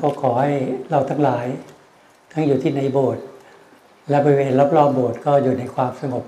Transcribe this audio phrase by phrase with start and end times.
[0.00, 0.52] ก็ขอให้
[0.90, 1.46] เราทั้งหลาย
[2.32, 3.24] ทั้งอยู่ที่ในโบสถ์
[4.10, 6.24] และบริเวณรอบๆโบสถ์ก็อยู่ในความสงบ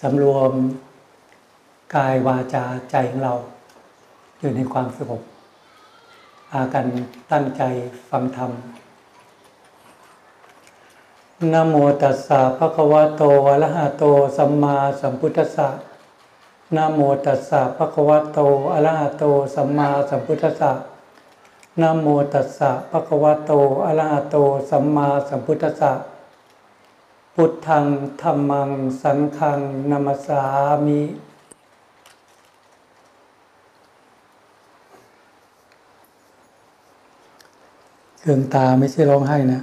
[0.00, 0.52] สำรวม
[1.94, 3.34] กายวาจาใจของเรา
[4.40, 5.20] อยู่ในความสงบ
[6.52, 6.86] อากัน
[7.32, 7.62] ตั้งใจ
[8.10, 8.50] ฟังธรรม
[11.52, 14.04] นะโมตัสสะภะคะวะโตอะระหะโต
[14.36, 15.68] สัมมาสัมพุทธัสสะ
[16.76, 18.38] นะโมตัสสะภะคะวะโต
[18.72, 20.72] อะระหะโตสัมมาสัมพุทธัสสะ
[21.80, 23.52] นะโมตัสสะภะคะวะโต
[23.84, 24.36] อะระหะโต
[24.70, 25.92] สัมมาสัมพุทธัสสะ
[27.34, 27.84] พุทธัง
[28.20, 28.70] ธรรมัง
[29.02, 29.60] สังฆัง
[29.90, 30.42] นามัสสา
[30.86, 31.00] มิ
[38.20, 39.60] เคืองตาไม่ใช่ร้องไห้นะ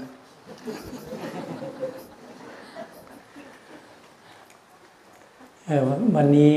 [6.15, 6.55] วันนี้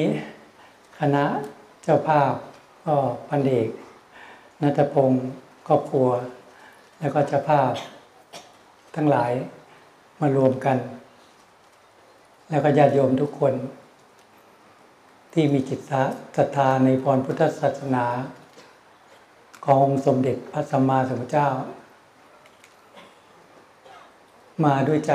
[0.99, 1.25] คณะ
[1.83, 2.33] เจ้าภาพ
[2.85, 2.95] ก็
[3.29, 3.69] พันเอก
[4.63, 5.21] นัทพงศ์
[5.71, 6.09] ครอบครัว
[7.01, 7.73] แล้วก็เจ้าภาพ
[8.95, 9.33] ทั้งหลาย
[10.21, 10.79] มารวมกัน
[12.51, 13.55] แล้วก็ญาติโยมทุกคน
[15.33, 15.81] ที่มีจิต
[16.37, 18.07] ศรัทธาในพรพุทธศาสนา
[19.65, 21.49] ขององค์สมเด็จพระสัมมาสัมพุทธเจ้า
[24.65, 25.15] มาด้วยใจ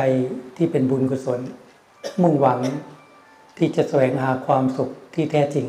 [0.57, 1.39] ที่เป็นบุญกุศล
[2.21, 2.59] มุ่งหวัง
[3.57, 5.67] ที่จะแสวงหาความสุขที่แท้จริง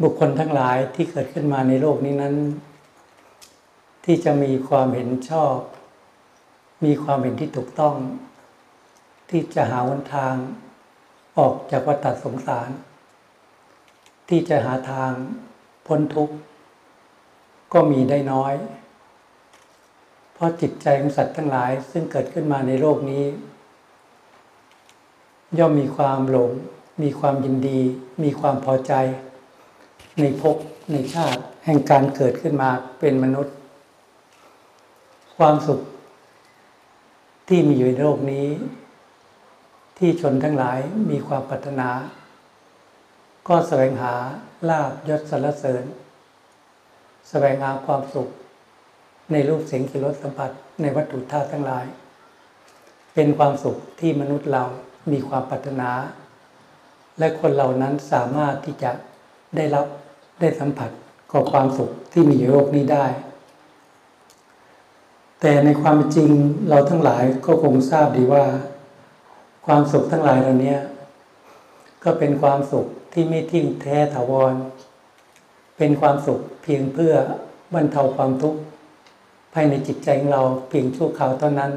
[0.00, 2.36] บุคคลทั้งหลายที่เกิดขึ้นมาในโลกนี้นั้น
[4.04, 5.56] ที่จะมีความเห็นชอบ
[6.84, 7.96] มีความเห็นที่ถูกต้อง
[9.30, 10.34] ที่จะหาวันทาง
[11.38, 12.70] ออกจากวัฏสงสาร
[14.28, 15.12] ที่จะหาทาง
[15.86, 16.36] พ้นทุกข์
[17.72, 18.54] ก็มีได้น้อย
[20.34, 23.24] เพราะจิตใจของสัตว์ทั้งหลายซึ่งเกิดขึ้นมาในโลกนี้
[25.58, 26.52] ย่อมมีความหลง
[27.02, 27.80] มีความยินดี
[28.22, 28.92] มีความพอใจ
[30.20, 30.56] ในภพ
[30.92, 33.54] ในชาติ แห่งการเกิดขึ้นมาเป็นมนุษย์
[35.36, 35.80] ความสุข
[37.48, 38.48] ที่มีอยู่ในโลกนี้
[39.98, 40.78] ที่ชนทั้งหลาย
[41.10, 41.90] มีความปรารถนา
[43.48, 44.14] ก็แสวงหา
[44.68, 45.84] ลาบยศสรรเสริญ
[47.28, 48.28] แสวงหาความสุข
[49.32, 50.50] ในรูปเสียงกิรสสัมผัส
[50.80, 51.86] ในวัตถุธาตุทั้งหลาย
[53.14, 54.64] เป็นความสุขที่มนุษย์เรา
[55.12, 55.90] มีความปรารถนา
[57.18, 58.90] และคนเหล่านั้นสามารถที่จะ
[59.56, 59.86] ได้รับ
[60.42, 60.90] ได้สัมผัส
[61.32, 63.06] กับความสุขที่มีอยู่โลกนี้ได้
[65.40, 66.30] แต่ในความจริง
[66.68, 68.44] เราทั้งหลายก็คงทราบดีว่า
[69.66, 70.76] ความสุขทั้งหลายเหล่านี้
[72.04, 74.54] ก็เป็นความสุขที่ไม่ทิ้งแท้ถาวร
[75.78, 77.14] เป็นความสุขเพียงเพื่อ
[77.74, 78.60] บรรเทาความทุกข์
[79.52, 81.72] ภายในจิตใจของเราเพียงชั่วคราวเท่านั้น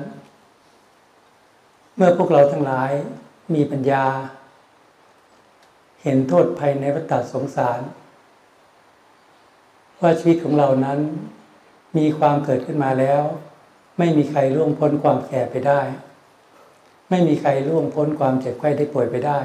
[1.95, 2.91] เมื่อพวกเราทั้งหลาย
[3.53, 4.05] มีปัญญา
[6.03, 7.79] เห็นโทษภัยในวัฏสงสาร
[10.05, 10.99] ว่าชีวิตของเรานั้น
[11.97, 13.23] มีความเกิดขึ้นมาแล้ว
[13.97, 15.81] ไม่มีใครล่วงพ้นความแก่ไปได้
[17.09, 19.39] ไม่มีใครล่วงพ้นความเจ็บไข้ได้ป่วยไปได้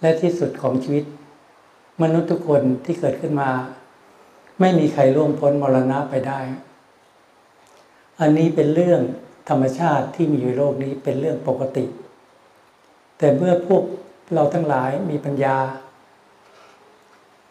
[0.00, 1.04] และที่สุดของชีวิต
[2.02, 3.50] มนุษย์ทุกคนที่เกิดขึ้นมา
[4.60, 6.40] ไม่มีใครล่วงพ้นมรณะไปได้
[8.20, 9.00] อันนี้เป็นเรื่อง
[9.48, 11.84] ธรรมชาติที่มีอยู่โลกนี้เป็นเรื่องปกติ
[13.18, 13.82] แต่เมื่อพวก
[14.34, 15.56] เราทั้งหลายมีปัญญา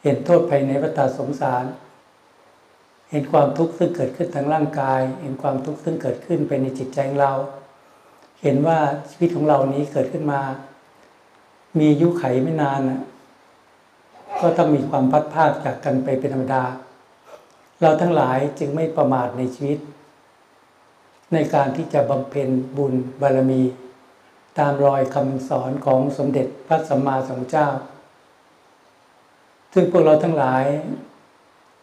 [0.03, 1.65] เห็นโทษภายในวัฏสงสาร
[3.11, 7.33] เห็นความทุกข์ซึ่งเกิดขึ้นทางร่างกาย เห็นความทุกข์ซึ่งเกิดขึ้นไปในจิตใจของเรา
[8.43, 10.41] เห็นว่าชีวิตของเรานี้เกิดขึ้นมา
[11.77, 12.81] มีอายุไขไม่นาน
[14.41, 16.63] ก็ต้องมีความพัดพาดจากกันไปเป็นธรรมดา
[17.81, 19.79] เราทั้งหลายจึงไม่ประมาทในชีวิต
[21.33, 23.61] ในการที่จะบำเพ็ญบุญบารมี
[24.59, 27.67] ตามรอยคำสอนของสมเด็จพระสัมมาสัมพุทธเจ้า
[29.73, 30.63] ซึ่งพวกเราทั้งหลาย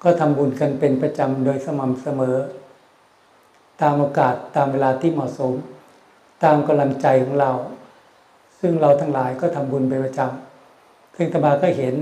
[0.02, 2.36] ก็ทำบุญกันเป็นประจำโดยสม่ำเสมอ
[3.82, 5.52] ตามโอกาสตามเวลาที่เหมาะสม
[6.44, 7.52] ตามกำลังใจของเรา
[8.60, 11.94] ซึ่งเราทั้งหลายก็ทำบุญเป็นประจำซึ่งตมาก็เห็น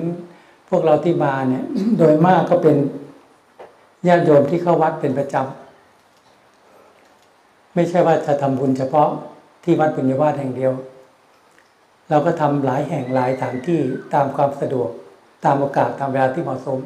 [0.68, 1.64] พวกเราที่มาเนี่ย
[1.98, 2.76] โดยมากก็เป็น
[4.06, 9.08] ญาติโยมที่เข้าวัดเป็นประจำไม่ใช่ว่าจะทำบุญเฉพาะ
[9.64, 10.72] ที่วัดปุญญวาสแห่งเดียว
[12.10, 13.80] เราก็ทำหลายแห่งหลายสถานที่
[14.14, 14.90] ตามความสะดวก
[15.44, 16.78] ตามโอกาสตามเวลาที่เหมาะสม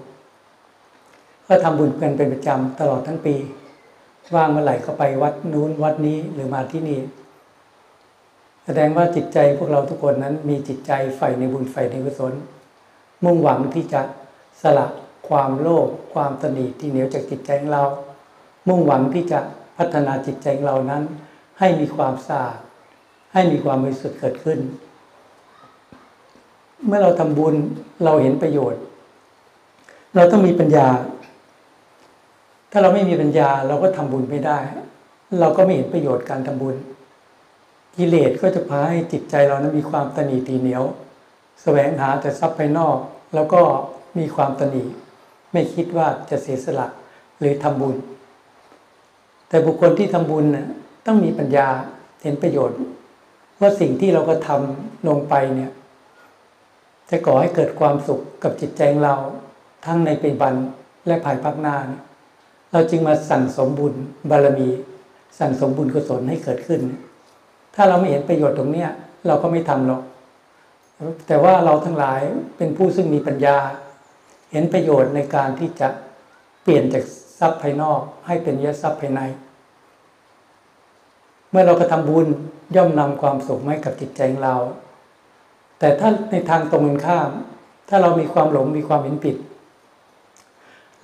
[1.48, 3.34] ก็ทำบุญกันเป็นประจำตลอดทั้งปี
[4.34, 7.00] ว่างเมื่อไหร่ก็ไปวัดนู้นวัดนี้หรือมาที่นี่
[8.64, 12.32] แสดงว่าจิตใจพวกเราทุกคนนั้นมีจิตใจใฝ่ในบุญใฝ่ในกุศล
[13.24, 14.00] มุ่งหวังที่จะ
[14.62, 14.86] สละ
[15.28, 17.84] ความโลภความตนีที่เหนียวจากจิตใจของเรา
[18.68, 19.40] มุ่งหวังที่จะ
[19.78, 21.02] พัฒนาจิตใจของเรานั้น
[21.58, 22.58] ให้มีความสะอาด
[23.32, 24.58] ให้มีความบริสุทธิ์เกิดขึ้น
[26.86, 27.54] เมื่อเราทำบุญ
[28.04, 28.80] เราเห็นประโยชน์
[30.14, 30.86] เราต้องมีปัญญา
[32.70, 34.58] ถ้าเราไม่มีปัญญาเราก็ทำบุญไม่ได้
[35.40, 36.76] เราก็ไม่เห็นประโยชน์การทำบุญ
[37.96, 40.88] กิเลสก็จะพาให้จิตใจเรานั้นมีความตนีตีเหนียวส
[41.62, 42.96] แสวงหาแต่ทรัพย์ภายนอก
[43.34, 43.60] แล้วก็
[44.18, 44.84] มีความตนี
[45.52, 46.86] ไม่คิดว่าจะเสียสละ
[47.38, 47.96] หรือทำบุญ
[49.48, 50.66] แต่บุคคลที่ทำบุญน่ะ
[51.06, 51.68] ต้องมีปัญญา
[52.22, 52.78] เห็นประโยชน์
[53.60, 55.72] ว่าสิ่งที่เราก็ทำลงไปเนี่ย
[57.10, 59.14] จะก่อให้เกิดความสุขกับจิตใจเรา
[59.84, 60.54] ทั้งในปัจจุบัน
[61.06, 62.02] และภายภาคหน้าเนี่ย
[62.72, 63.94] เราจึงมาสั่งสมบุญ
[64.30, 64.68] บารมี
[65.38, 66.80] สั่งสมบุญกุศลให้เกิดขึ้น
[67.74, 68.90] ถ้าเราไม่เห็นประโยชน์ตรงเนี้ย
[69.26, 70.02] เราก็ไม่ทำหรอก
[71.26, 72.20] แต่ว่าเราทั้งหลาย
[72.56, 73.56] เป็นผู้ซึ่งมีปัญญา
[74.52, 75.88] เห็นประโยชน์ในการที่จะ
[76.62, 77.04] เปลี่ยนจาก
[77.38, 79.20] ทรัพย์ภายนอก ให้เป็นยทรัพย์ภายใน
[81.50, 82.26] เมื่อเรากระทำบุญ
[82.76, 84.56] ย่อมนำความสุขให้กับจิตใจของเรา
[85.78, 87.30] แต่ถ้าในทางตรงกันข้าม
[87.88, 89.36] ถ้าเรามีความหลงมีความเห็นผิด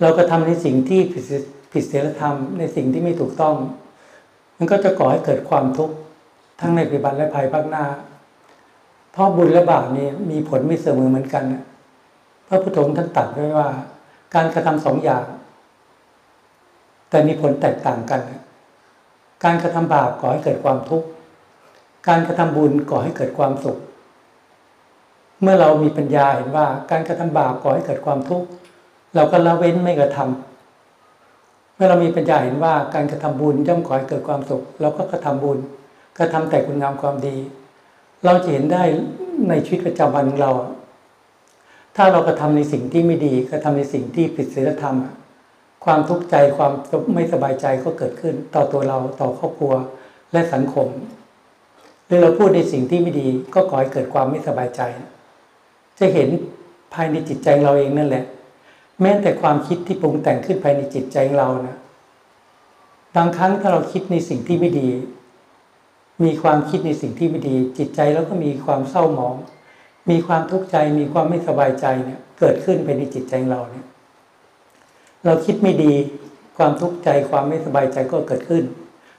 [0.01, 1.23] เราก็ทำในสิ่งที่ผิด
[1.75, 3.55] ผิดศีลธรรมในสิ่งที่ไม่ถูกต้อง
[4.57, 5.95] มันก็จะก่อให้เกิดความทุกข์
[6.59, 7.85] ทั้งในปัจจุบันและภายภาคหน้า
[9.11, 11.43] เพราะบุญและบาปนี่มีผลไม่เสมอเหมือนกัน
[12.47, 13.69] พระพุทธองค์ท่านตรัสไว้ว่า
[14.35, 15.25] การกระทำสองอย่าง
[17.09, 18.21] แต่มีผลแตกต่างกัน
[19.43, 21.07] การกระทำบาปก่อให้เกิดความทุกข์
[22.07, 23.77] การกระทำบุญก่อให้เกิดความสุข
[25.41, 28.47] เมื่อเรามีปัญญาเห็นว่าการกระทำบาปก่อให้เกิดความทุกข์
[29.15, 30.54] เราก็ละเว้นไม่กระทำ
[31.75, 35.59] เมื่อเรามีปัญญาเห็นว่าการกระทำบุญย่อมก่อให้เกิดความสุขเราก็กระทำบุญ
[36.17, 37.37] กระทำแต่คุณงามความดี
[38.25, 38.83] เราจะเห็นได้
[39.49, 40.51] ในชีวิตประจำวันของเรา
[41.95, 44.97] ถ้าเรากระทาในสิ่งที่ไม่ดีกระทาในสิ่งที่ผิดศีลธรรม
[45.85, 46.71] ความทุกข์ใจความ
[47.15, 49.73] ไม่สบายใจก็เกิดขึ้น ต่อตัวเราต่อครอบครัว
[50.33, 50.87] และสังคม
[52.05, 54.81] หรือเราพูดในสิ่งที่ไม่ดีก็ก่อให้เกิดความไม่สบายใจ
[55.99, 56.29] จะเห็น
[56.93, 58.25] ภายในจิตใจเราเองนั่นแหละ
[59.01, 61.77] แม้แต่ความคิดที่ปรุงแต่งขึ้นภายในจิตใจของเรานะ
[63.15, 64.89] บางครั้งถ้าเราคิดในสิ่งที่ไม่ดี
[66.23, 69.35] มีความคิดในสิ่งที่ไม่ดี จิตใจแล้วก็มีความเศร้าหมอง
[70.09, 73.85] มีความทุกข์ใจ มีความไม่สบายใจเนี่ย เกิดขึ้นไปในจิตใจเราเนี่ย
[75.25, 75.93] เราคิดไม่ดี
[76.57, 78.63] ความทุกข์ใจ ความไม่สบายใจก็เกิดขึ้น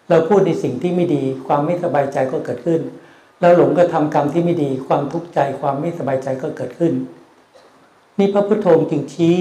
[0.08, 2.81] เราพูดในสิ่งที่ไม่ดี ความไม่สบายใจก็เกิดขึ้น
[3.40, 6.93] เราหลงกระทำกรรมที่ไม่ดี ความทุกข์ใจ ความไม่สบายใจก็เกิดขึ้น
[8.18, 9.36] นี่พระพุทโธจึงชี้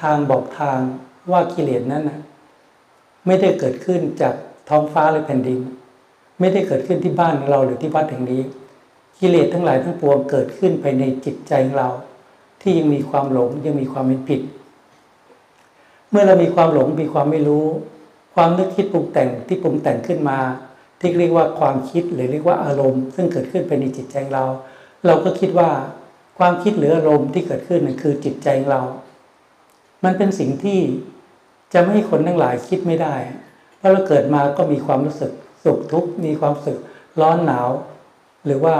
[0.00, 0.78] ทางบอกทาง
[1.30, 2.20] ว่ากิเลสนั้นนะ
[3.26, 4.34] ไม่ได้เกิดขึ้นจาก
[4.68, 5.60] ท้องฟ้าหรือแผ่นดิน
[6.40, 8.42] ไม่ได้เกิดขึ้นที่บ้านของเราหรือที่วัดแห่งนี้
[9.18, 11.90] กิเลสทั้งหลายทั้งปวงเกิดขึ้นภายในจิตใจของเรา
[12.60, 14.40] ที่ยังมีความหลงยังมีความเป็นผิด
[16.10, 17.66] เมื่อเรามีความหลงมีความไม่รู้
[18.34, 20.38] ความนึกคิดปรุงแต่งที่ปรุงแต่งขึ้นมา
[21.00, 24.44] ที่เรียกว่าความคิดหรือเรียกว่าอารมณ์ ซึ่งเกิดขึ้นภายในจิตใจเรา
[25.06, 25.70] เราก็คิดว่า
[26.38, 28.80] ความคิดหรืออารมณ์ที่เกิดขึ้นนั่นคือจิตใจเรา
[30.04, 30.80] มันเป็นสิ่งที่
[31.74, 33.14] จะไม่ให้คนทั้งหลายคิดไม่ได้
[33.78, 35.32] เพราะเราเกิดมาก็มีความรู้สึก
[35.64, 36.78] สุขทุกข์มีความสึก
[37.20, 37.68] ร้อนหนาว
[38.46, 38.76] หรือว่า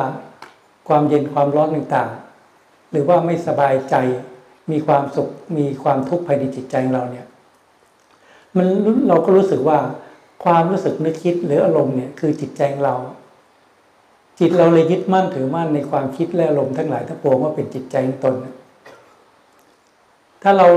[0.88, 3.94] ความเย็นความร้อนต่างๆ หรือว่าไม่สบายใจ
[4.70, 5.28] มีความสุข
[5.58, 7.26] มีความทุกข์ภายในจิตใจเราเนี่ย
[8.56, 8.66] มัน
[9.08, 9.78] เราก็รู้สึกว่า
[10.44, 12.94] ความรู้สึกนึกคิดหรืออารมณ์เนี่ยคือจิตใจเรา
[14.38, 18.34] จิตเราเลยยึดมั่นถือมั่นในความคิดและอารมณ์ทั้งหลายทั้งปวงว่าเป็นจิตใจของตน
[20.42, 20.68] ถ้าเรา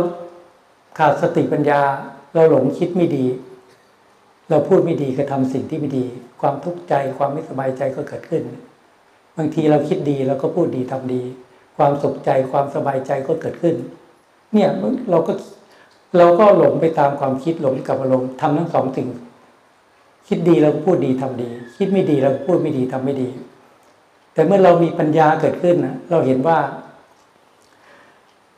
[0.97, 1.81] ขาดสติปัญญา
[2.33, 3.25] เราหลงคิดไม่ดี
[4.49, 6.05] เราพูดไม่ดีกระทาสิ่งที่ไม่ดี
[6.41, 8.43] ความทุกข์ใจความไม่สบายใจก็เกิดขึ้น
[9.37, 11.21] บางทีเราคิดดีเราก็พูดดีทำดี
[11.77, 13.75] ความสุขใจความสบายใจก็เกิดขึ้น
[14.53, 14.69] เนี่ย
[15.11, 15.33] เราก็
[16.17, 19.07] เราก็หลงไปตามความคิดหลงกับอารมณ์ทำทั้งสองสิ่ง
[20.27, 23.29] คิดดีเราก็พูดดีทำดี คิดไม่ดีเราพูดไม่ดีทำไม่ดี
[24.33, 26.59] แต่เมื่อเรามีปัญญาเกิดขึ้นนะเราเห็นว่า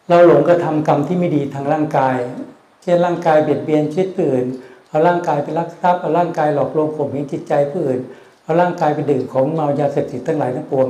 [0.10, 2.18] เราหลงกระทำกรรมที่ไม่ดีทางร่างกาย
[2.82, 4.46] เช่นร่างกายเบียดเบียนชีวิตอื่น
[4.88, 8.00] เอาร่างกายไปรักทรัพย์เอาร่างกายหลอกลวงข่มเหงจิตใจผู้อื่น
[8.44, 10.88] เอาร่างกายไปดื่มของเมายาเสพติดทั้งหลายทั้งปวง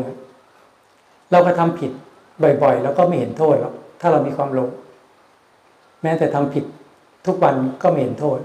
[1.32, 1.92] เราก็ทำผิด
[2.64, 4.70] บ่อยๆ แล้วก็ไม่เห็นโทษหรอกถ้าเรามีความหลง
[6.02, 6.66] แม้แต่ทำผิด
[7.26, 8.40] ทุกวันก็ไม่เห็นโทษ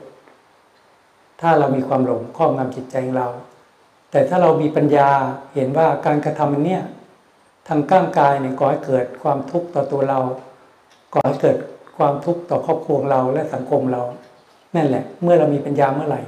[1.40, 3.28] ถ้าเรามีความหลงครอบงำจิตใจของเรา
[4.12, 5.08] แต่ถ้าเรามีปัญญา
[5.54, 6.82] เห็นว่าการกระทำมันเนี่ย
[7.68, 10.20] ทางก้างกายเนี่ยก่อให้เกิดความทุกข์ต่อตัวเรา
[11.14, 11.56] ก่อให้เกิด
[11.96, 14.02] ความทุกข์ต่อครอบครัวเราและสังคมเรา
[14.76, 16.20] นั่นแหละ เมื่อเรามีปัญญาเมื่อไหร่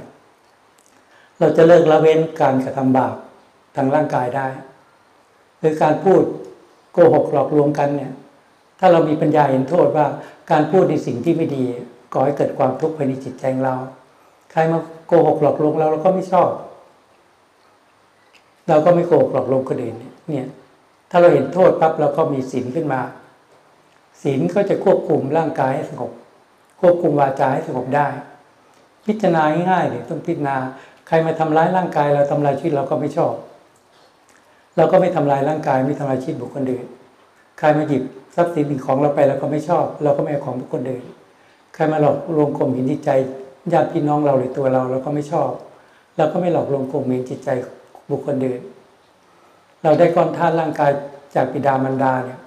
[1.39, 3.15] เราจะเลิกละเว้นการกระทำบาป
[3.75, 4.47] ทางร่างกายได้
[5.59, 6.21] หรือการพูด
[6.93, 8.13] โกหกหลอกลวงกันเนี่ย
[8.79, 10.07] ถ้าเรามีปัญญาเห็นโทษว่า
[10.51, 11.65] การพูดในสิ่งที่ไม่ดี
[12.13, 13.75] ก่อให้เกิดความทุกข์ภายในจิตใจเรา
[14.51, 16.49] ใครมาโกหกหลอกลวงเราเราก็ไม่ชอบ
[18.69, 19.95] เราก็ไม่โกหกหลอกลวงคนอื่น
[20.29, 20.47] เนี่ย
[21.11, 23.01] ถ้าเราเห็นโทษปั๊บเราก็มีศีลขึ้นมา
[24.21, 26.11] ศีลก็จะควบคุมร่างกายให้สงบ
[26.81, 28.07] ควบคุมวาจาให้สงบได้
[29.05, 30.57] พิจารณาง่ายๆเลยต้องพิจารณา
[31.07, 33.33] ใครมาทำร้ายร่างกายเราทำลายชีวิตเราก็ไม่ชอบ
[34.77, 36.85] เราก็ไม่ทำลายร่างกายไม่ทำลายชีวิตบุคคลอื่น
[37.59, 38.03] ใครมาหยิบ
[38.35, 41.03] ทรัพย์สินของเราไปเราก็ไม่ชอบ เราก็ไม่เอาของบุคคลอื่น
[41.73, 43.09] ใครมาหลอกลวงข่มหินจิตใจ
[43.73, 45.49] ญาติพี่น้องเราหรือตัวเราเราก็ไม่ชอบ
[46.17, 47.49] เราก็ไม่หลอกลวงข่มหินจิตใจ
[48.09, 48.61] บุคคลอื่น
[49.83, 50.91] เราได้ก้อนธาตุร่างกาย
[51.35, 52.39] จากบิดามารดาเนี่ย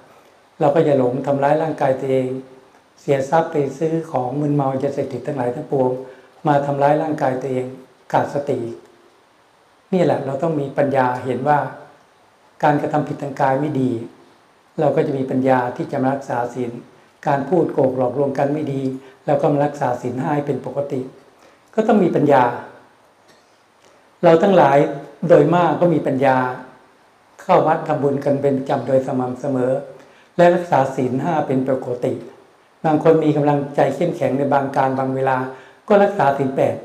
[0.59, 2.27] เราก็อย่าหลงทำร้ายร่างกายตัวเอง
[3.01, 5.91] เสียทรัพย์ไปซื้อของมึนเมาจะเสพติดทั้งหลายทั้งปวง
[6.47, 7.65] มาทำร้ายร่างกายตัวเอง
[8.11, 8.59] ขาดสติ
[9.93, 11.59] นี่แหละเราต้องมีปัญญาเห็นว่า
[12.63, 13.91] การกระทำผิดทางกายไม่ดี
[14.79, 16.71] เราก็จะมีปัญญาที่จะมารักษาศีล
[17.27, 18.81] การพูดโกหกหลอกลวงกันไม่ดี
[19.25, 21.01] เราก็มารักษาศีลให้เป็นปกติ
[21.73, 22.43] ก็ต้องมีปัญญา
[24.23, 24.77] เราทั้งหลาย
[25.27, 26.37] โดยมากก็มีปัญญา
[27.41, 29.71] เข้าวัดทำบุญกันเป็นจำโดยสม่ำเสมอ
[30.37, 32.13] และรักษาศีลห้าเป็นปกติ
[32.85, 35.37] บางคนมีกำลังใจเข้มแข็งในบางการบางเวลา
[35.87, 36.75] ก็รักษาศีลแปด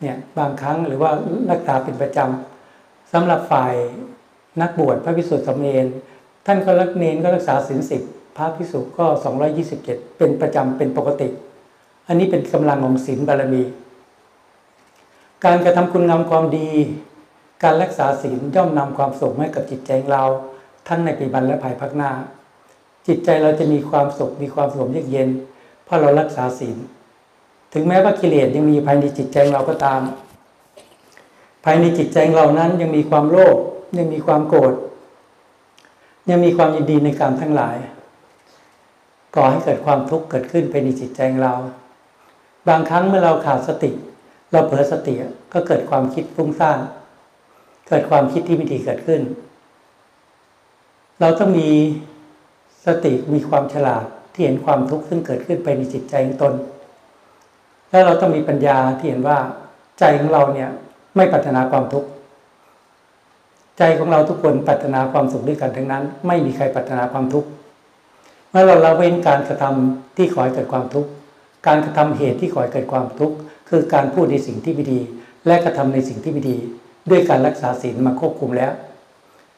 [0.00, 1.10] เนี่ยบางครั้งหรือว่า
[1.50, 3.74] รักษาเป็นประจำสำหรับฝ่าย
[4.60, 5.86] นักบวชพระพิสุทธิ์สมเณร
[6.46, 8.02] ท่านก็รักเนนก็รักษาศีลสิบ
[8.36, 11.28] พระพิสุก็สองยี่สิบเจ็ดเป็นประจำเป็นปกติ
[12.08, 13.62] อันนี้เป็นกำลังของศีลบารมี
[15.44, 16.70] การกระทำคุณงามความดี
[17.62, 20.22] การรักษาศีลย่อมนำความสุขให้กับจิตใจเรา
[20.88, 22.10] ทั้งในปีบันและภายภาคหน้า
[23.06, 25.28] จิตใจเราจะมีความสุขมีความสงบเยือกเย็น
[25.84, 26.76] เพราะเรารักษาศีล
[27.72, 30.00] ถึงแม้ว่ากิเลสยังมีภายในจิตใจเราก็ตาม
[31.64, 33.56] ภายในจิตใจเรานั้นยังมีความโลภ
[33.98, 34.74] ยังมีความโกรธ
[36.30, 37.76] ยังมีความยินดีในการทั้งหลาย
[39.36, 41.54] ก่อให้เกิดความทุกข์เกิดขึ้นไปในจิตใจเรา
[42.68, 43.90] บางครั้งเมื่อเราขาดสติ
[44.52, 45.14] เราเผลอสติ
[45.52, 46.78] ก็เกิดความคิดฟุ้งซ่าน
[47.88, 49.20] เกิดความคิดที่ไม่ดีเกิดขึ้น
[51.20, 51.68] เราต้องมี
[52.86, 56.54] สติมีความฉลาดที่เห็นความทุกข์ซึ่งเกิดขึ้นไปในจิตใจของตน
[57.90, 59.38] แล้วเราต้องมีปัญญาที่เห็นว่า
[59.98, 60.70] ใจของเราเนี่ย
[61.16, 62.08] ไม่ปรารถนาความทุกข์
[63.78, 67.48] ใจของเราทุกคนปรารถนาความสุขด้วยกันทั้งนั้น ไม่มีใครปรารถนาความทุกข์
[68.50, 71.10] เมื่อเราละเว้นการกระทำที่ขอให้เกิดความทุกข์
[71.66, 73.36] การกระทำเหตุที่ขอให้เกิดความทุกข์
[73.70, 75.00] คือการพูดในสิ่งที่ไม่ดี
[75.46, 76.56] และกระทำในสิ่งที่ไม่ดี
[77.10, 78.72] ด้วยการรักษาศีลมาควบคุมแล้ว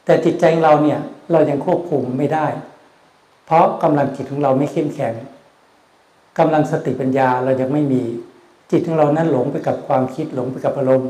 [0.05, 0.99] แต่จิตใจเราเนี่ย
[1.31, 2.47] เรายังควบคุมไม่ได้
[3.45, 5.13] เพราะกำลังจิตของเราไม่เข้มแข็ง
[6.39, 8.01] กำลังสติปัญญาเรายังไม่มี
[8.71, 11.09] จิตของเรานั้นหลงไปกับความคิดหลงไปกับอารมณ์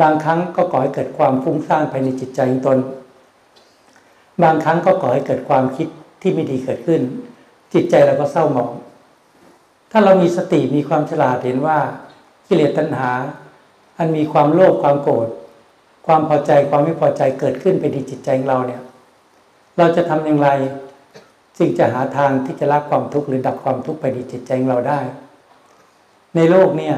[0.00, 2.78] บางครั้งก็ก่อให้เกิดความฟุ้งซ่านภายในจิตใจของตน
[4.42, 5.88] บางครั้งก็ก่อให้เกิดความคิด
[6.22, 7.00] ที่ไม่ดีเกิดขึ้น
[7.74, 8.72] จิตใจเราก็เศร้าหมอง
[9.90, 11.78] ถ้าเรามีสติมีความฉลาดเห็นว่า
[12.50, 13.10] กิเลสตัณหา
[13.98, 15.28] อันมีความโลภความโกรธ
[16.06, 18.82] ความพอใจความไม่พอใจเกิดขึ้นไปในจิตใจของเราเนี่ย
[19.78, 20.48] เราจะทำอย่างไร
[21.58, 25.00] จึงจะหาทางที่จะละความทุกข์หรือดับความทุกข์ไปในจิตใจของเราได้
[26.36, 26.96] ในโลกเนี่ย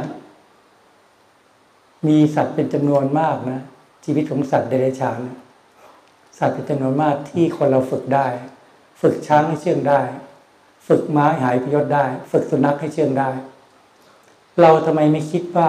[2.08, 3.60] มีสัตว์เป็นจำนวนมากนะ
[4.04, 5.20] ชีวิตของสัตว์เดรัจฉาน
[6.38, 8.26] สัตว์เป็นจำนวนมากที่คนเราฝึกได้
[9.00, 10.00] ฝึกช้างให้เชื่องได้
[10.88, 13.30] ฝึกม้าหายพยศได้ ฝึกสุนัขให้เชื่องได้
[14.60, 15.68] เราทำไมไม่คิดว่า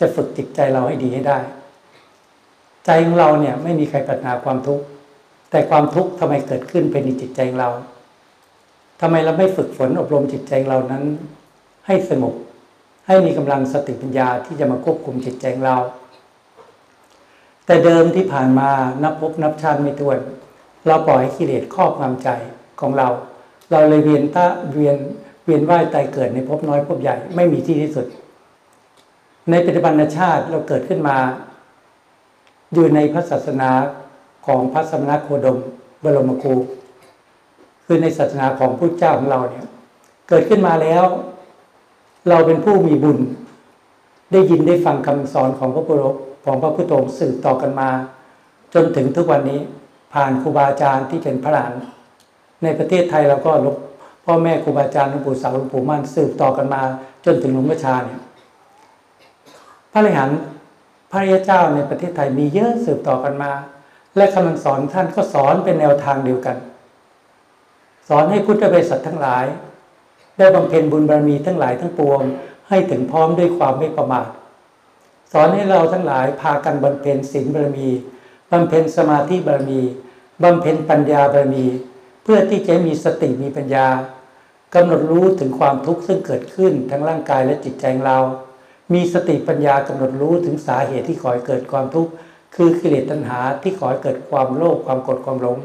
[0.00, 1.38] จะฝึกจิตใจเราให้ดีให้ได้
[2.86, 4.84] ใจของเราเนี่ยไม่มีใครปรารถนาความทุกข์
[5.50, 7.70] แต่ความทุกข์ทำไมเกิดขึ้นเป็นในจิตใจของเรา
[9.00, 11.04] ทำไมเราไม่ฝึกฝนอบรมจิตใจเรานั้น
[11.86, 12.34] ให้สงบ
[13.06, 15.78] ให้มีกำลังสติปัญญาที่จะมาควบคุมจิตใจของเรา
[17.66, 18.70] แต่เดิมที่ผ่านมา
[19.02, 20.18] นับพบนับชาติไม่ถ้วน
[20.86, 22.28] เราปล่อยให้กิเลสครอบงำใจ
[22.80, 23.08] ของเรา
[23.70, 24.96] เราเลยเวียนตาเวียน
[25.46, 28.06] เวียนว่ายตายเกิดในภพน้อยภพใหญ่ไม่มีที่ที่สุด
[29.50, 31.16] ในปัจจุบันชาติเราเกิดขึ้นมา
[32.74, 33.70] อยู่ในพระศาสนา
[34.46, 35.58] ของพระสมณโคดม
[36.02, 36.54] บรมครู
[37.86, 39.66] คือในศาสนาของพระเจ้าของเราเนี่ย
[40.28, 41.04] เกิดขึ้นมาแล้ว
[42.28, 43.18] เราเป็นผู้มีบุญ
[44.32, 46.04] ได้ยินได้ฟังคำสอนของพระพุทธ
[46.44, 47.90] ของพระพุทธองค์สืบต่อกันมา
[48.74, 49.60] จนถึงทุกวันนี้
[50.12, 51.72] ผ่านครูบาอาจารย์ที่เป็นพระหลาน
[52.62, 53.76] ในประเทศไทยเราก็ลวง
[54.26, 56.82] พ่อแม่ครูบาอาจารย์หลวงปู่สาวหลวงปู่มั่นสืบต่อกันมา
[57.24, 58.20] จนถึงหลวงพ่อชาเนี่ย
[59.92, 60.38] พระอรหันต์
[61.10, 63.52] พระยาเจ้าในประเทศไทยมีเยอะสืบต่อกันมา
[64.16, 66.56] และคำสอนท่านก็สอนเป็นแนวทางเดียวกัน
[68.08, 69.44] สอนให้พุทธบริษัททั้งหลาย
[70.38, 72.20] ได้บำเพ็ญบุญบารมีทั้งหลายทั้งปวง
[72.68, 74.28] ให้ถึงพร้อมด้วยความไม่ประมาท
[75.32, 77.88] สอนให้เราทั้งหลายพากันบำเพ็ญศีลบารมี
[78.50, 79.80] บำเพ็ญสมาธิบารมี
[80.42, 81.66] บำเพ็ญปัญญาบารมี
[82.22, 83.86] เพื่อที่จะมีสติมีปัญญา
[84.76, 88.20] กำหนดรู้ถึงความทุกข์ซึ่งเกิดขึ้นทั้งร่างกายและจิตใจของเรา
[88.94, 92.10] มีสติปัญญากำหนดรู้ถึงสาเหตุที่ขอให้เกิดความทุกข์
[92.54, 95.58] คือกิเลสตัณหาที่ขอให้เกิดความโลภความโกรธความหลง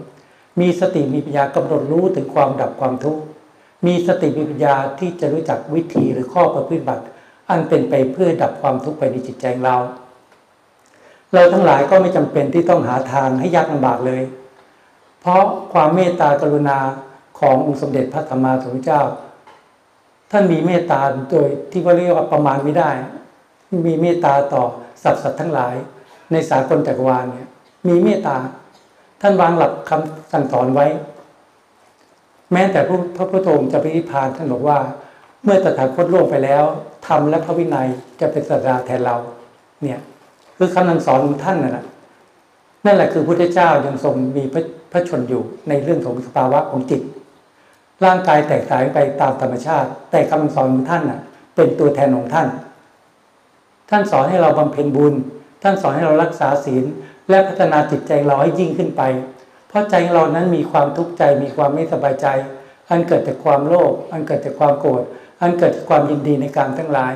[0.59, 3.21] มีสติมีปัญญากำหนดรู้ถึงความดับความทุกข์
[3.85, 7.03] มีสติมีปัญญาที่จะรู้จักวิธีหรือข้อประพฤติบัติ
[7.49, 9.75] อันเป็นไปเพื่อดับความทุกข์ไปในจิตใจเรา
[11.33, 14.23] เราทั้งหลายก็ไม่จำเป็นที่ต้องหาทางให้ยากลำบากเลย
[15.21, 16.77] เพราะความเมตตากรุณา
[17.41, 19.01] ขององค์สมเด็จพระธรรมาสมุทรเจ้า
[20.31, 22.89] ท่านมีเมตตาโดยที่ว่าเรียกว่าประมาณไม่ได้
[23.87, 24.63] มีเมตตาต่อ
[25.03, 25.75] สรรพสัตว์ทั้งหลาย
[26.31, 27.47] ในสากลจักรวาลเนี่ย
[27.87, 28.37] มีเมตตา
[29.21, 30.87] ท่านวางหลักคำสั่งสอนไว้
[32.51, 32.79] แม้แต่
[33.17, 34.77] พระพุทธองค์จะไปนิพพานท่านบอกว่า
[35.43, 36.63] เมื่อตถาคตล่วงไปแล้ว
[37.07, 37.87] ธรรมและพระวินัย
[38.19, 39.17] จะเป็นศาสดาแทนเรา
[39.83, 39.99] เนี่ย
[40.57, 41.85] คือคำสั่งสอนของท่านนั่นแหละ
[42.85, 47.01] นั่นแหละคือพุทธเจ้ายังทรงมีพระพระชนอยู่ในเรื่องของสภาวะของจิต
[48.05, 51.19] ร่างกายแตกสายไปตามธรรมชาติ แต่คำสอนของท่านน่ะ
[51.55, 52.47] เป็นตัวแทนของท่าน
[53.89, 55.13] ท่านสอนให้เราบำเพ็ญบุญ
[55.63, 56.85] ท่านสอนให้เรารักษาศีล
[57.29, 59.01] และพัฒนาจิตใจเราให้ยิ่งขึ้นไป
[59.67, 62.27] เพราะใจเรานั้นมีความทุกข์ใจมีความไม่สบายใจ
[62.89, 65.03] อันเกิดจากความโลภอันเกิดจากความโกรธ
[65.41, 67.13] อันเกิดจากความยินดีในการทั้งหลาย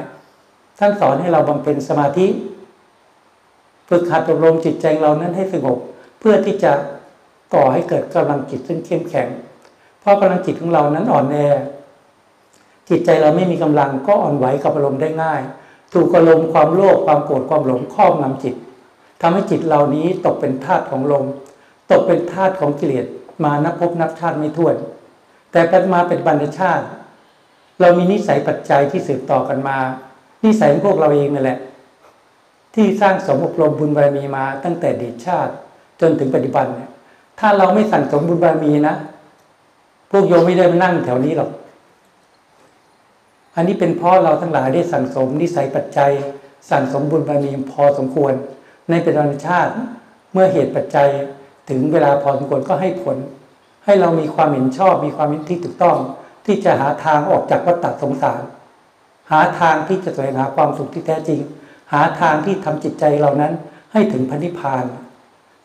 [0.79, 2.27] ท่านสอนให้เราบำเพ็ญสมาธิ
[3.89, 5.77] ฝึกหัดอบรมจิตใจเรานั้นให้สงบ
[6.19, 6.71] เพื่อที่จะ
[7.53, 9.27] ก่อให้เกิดกำลังจิตซึ่งเข้มแข็ง
[10.05, 11.37] เพราะกำลังจิตของเรานั้นอ่อนแอ
[12.89, 15.41] จิตใจเราไม่มีกำลังก็อ่อนไหวกับอารมณ์ได้ง่าย
[15.93, 18.55] ถูกอารมณ์ความโลภความโกรธความหลงครอบงำจิต
[19.21, 21.25] ทำให้จิตเหล่านี้ตกเป็นทาสของลม
[21.91, 23.05] ตกเป็นทาสของกิเลส
[23.43, 24.75] มานับพบนับชาติไม่ถ้วน
[25.51, 26.85] แต่ปัจมาเป็นบรรชาติ
[27.79, 29.77] เรามีนิสัยปัจจัยที่สืบต่อกันมา
[30.45, 31.59] นิสัยของพวกเราเองนั่นแหละ
[32.75, 35.53] ที่สร้างสมอบรมบุญบารมีมาตั้งแต่ดีชาติ
[36.01, 36.89] จนถึงปัจจุบันเนี่ย
[37.39, 38.95] ถ้าเราไม่สั่งสมบุญบารมีนะ
[40.17, 41.49] วกโยมไม่ได้มานั่งแถวนี้หรอก
[43.55, 46.11] อันนี้เป็นเพราะเราทั้งหลายได้สั่งสมนิสัยปัจจัย
[46.69, 48.33] สั่งสมบุญบารมีพอสมควร
[48.89, 49.71] ในเป็นธรรมชาติ
[50.33, 51.09] เมื่อเหตุปัจจัย
[51.69, 53.17] ถึงเวลาพอสมควรก็ให้ผล
[53.85, 55.97] ให้เรามีความเห็นชอบมีความเห็นที่ถูกต้อง
[56.45, 58.41] ที่จะหาทางออกจากวัฏฏะสงสาร
[59.31, 61.39] หาทางที่จะแสวงหาความสุขที่แท้จริง
[61.93, 63.53] หาทางที่ทำจิตใจเรานั้น
[63.93, 64.85] ให้ถึงพันิพพาน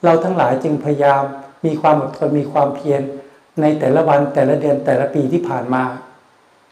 [0.05, 1.23] เราทั้งหลายจึงพยายาม
[1.65, 3.03] มีความอดทนมีความเพียร
[3.61, 5.83] ในแต่ละวันแต่ละเดือนแต่ละปีที่ผ่านมา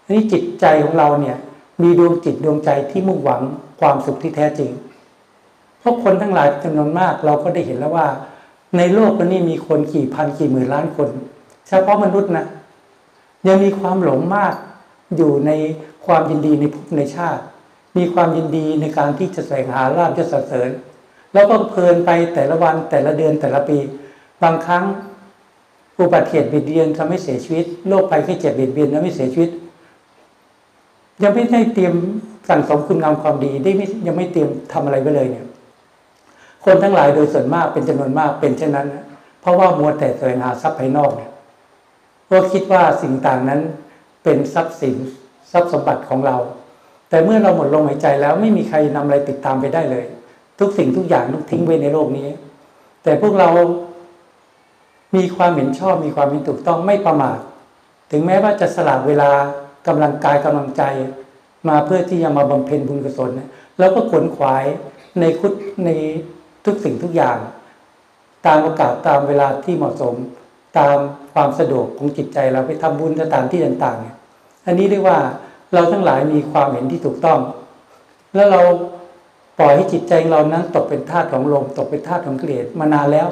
[0.04, 1.36] ทีนี้จิตใจของเราเนี่ย
[1.82, 3.42] มีดวงจิตดวงใจที่มุ่งหวัง
[3.80, 4.70] ความสุขที่แท้จริง
[5.78, 8.08] เพราะคนทั้งหลายจำนวนมากเราก็ได้เห็นแล้วว่า
[8.76, 11.08] ในโลกนี้มีคนกี่พันกี่หมื่นล้านคน
[11.68, 12.46] เฉพาะมนุษย์นะ
[13.48, 14.54] ยังมีความหลงมาก
[15.16, 15.50] อยู่ใน
[16.06, 17.42] ความยินดีในภพในชาติ
[17.96, 20.70] มีความยินดีในการที่จะแสวงหาลาภจะสรรเสริญ
[21.34, 23.78] แล้วก็เพลินไปแต่ละวันแต่ละเดือนแต่ละปี
[24.42, 24.84] บางครั้ง
[26.00, 29.50] อุบัติเหตุบียดเบียนทำให้เสียชีวิตโรคภัยไข้เจ็บบียดเบียนทำให้เสียชีวิต
[31.22, 31.94] ยังไม่ได้เตรียม
[32.48, 35.46] สั่งสมคุณงามความดีได้ไม่ยังไม่เตรียมทำอะไรไว้เลยเนี่ย
[36.64, 38.86] คนทั้งหลายโดยส่วนมากเป็นจำนวนมากเป็นเช่นนั้น
[39.40, 41.30] เพราะว่ามัวแต่แสวงหาทรัพย์ภายนอกเนี่ย
[42.26, 43.60] เพราคิดว่าสิ่งต่างนั้น
[44.24, 44.96] เป็นทรัพย์สิน
[45.52, 46.36] ทรัพย์สมบัติของเรา
[47.08, 50.04] แต่เมื่อเราหมดลมหายใจแล้วไม่มีใครนำอะไรติดตามไปได้เลย
[50.58, 52.28] ทุกสิ่งทุกอย่างต้องทิ้งไว้ในโลกนี้
[53.02, 53.48] แต่พวกเรา
[55.18, 57.38] มีความเห็นชอบมีความเห็นถูกต้องไม่ประมาท
[58.10, 59.30] ถึงแม้ว่าจะสละเวลา
[59.86, 60.82] กำลังกายกำลังใจ
[61.68, 63.30] มาเพื่อที่จะมาบำเพ็ญบุญกุศล
[63.78, 64.64] แล้วก็ขวนขวาย
[65.20, 65.52] ในคุด
[65.84, 65.90] ใน
[66.64, 67.38] ทุกสิ่งทุกอย่าง
[68.46, 70.14] ตามโอกาสตามเวลาที่เหมาะสม
[70.78, 70.96] ตาม
[71.32, 74.16] ความสะดวกของจิตใจเราไปทำบุญสถานที่ต่างๆเนี่ย
[74.66, 75.18] อันนี้เรียกว่า
[75.74, 77.40] เราทั้งหลายมีความเห็นที่ถูกต้อง
[78.34, 78.60] แล้วเรา
[79.58, 83.28] ปล่อยให้จิตใจเรานั้นตกเป็นทาสของลมตกเป็นทาสของกิเลสมานานแล้ว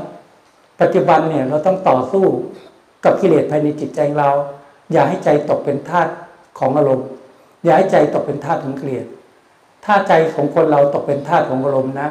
[0.81, 2.25] ปัจจุบันเนี่ยเราต้องต่อสู้
[3.05, 4.31] กับกิเลสภายในจิตใจเรา
[4.93, 6.09] อย่าให้ใจตกเป็นทาส
[6.59, 7.09] ของอารมณ์
[7.65, 9.07] อย่าให้ใจตกเป็นทาสของกิเลส
[9.85, 12.09] ถ้าใจของคนเราตกเป็นทาสของอารมณ์นะ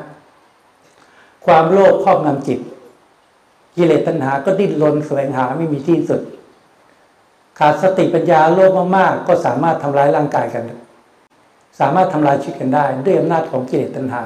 [1.45, 2.59] ความโลภครอบงำจิต
[3.77, 6.21] กิเลสตัณหาก็ดิ้นรนแสวงหาไม่มีที่สุด
[7.59, 10.63] ขาดสติปัญญาโลภมากๆ ก็สามารถทำร้ายร่างกายกัน
[11.79, 14.23] สามารถทำลายชีวิตกันได้ ด้วยอำนาจของกิเลสตัณหา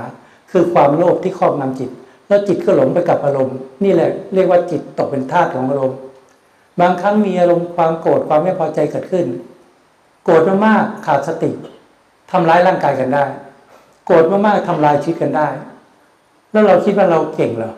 [0.52, 1.92] คือความโลภที่ครอบงำจิต
[2.30, 6.00] แล้วจิตก็หลงไปกับอารมณ์ นี่แหละเรียกว่าจิตตกเป็นทาสของอารมณ์
[6.80, 9.26] บางครั้งมีอารมณ์ความโกรธความไม่พอใจเกิดขึ้น
[10.24, 11.52] โกรธมากๆขาดสติ
[12.32, 13.26] ทำร้ายร่างกายกันได้
[14.06, 15.48] โกรธมากๆทำลายชีวิตกันได้
[16.52, 17.74] แล้วเราคิดว่าเราเก่งเหรอ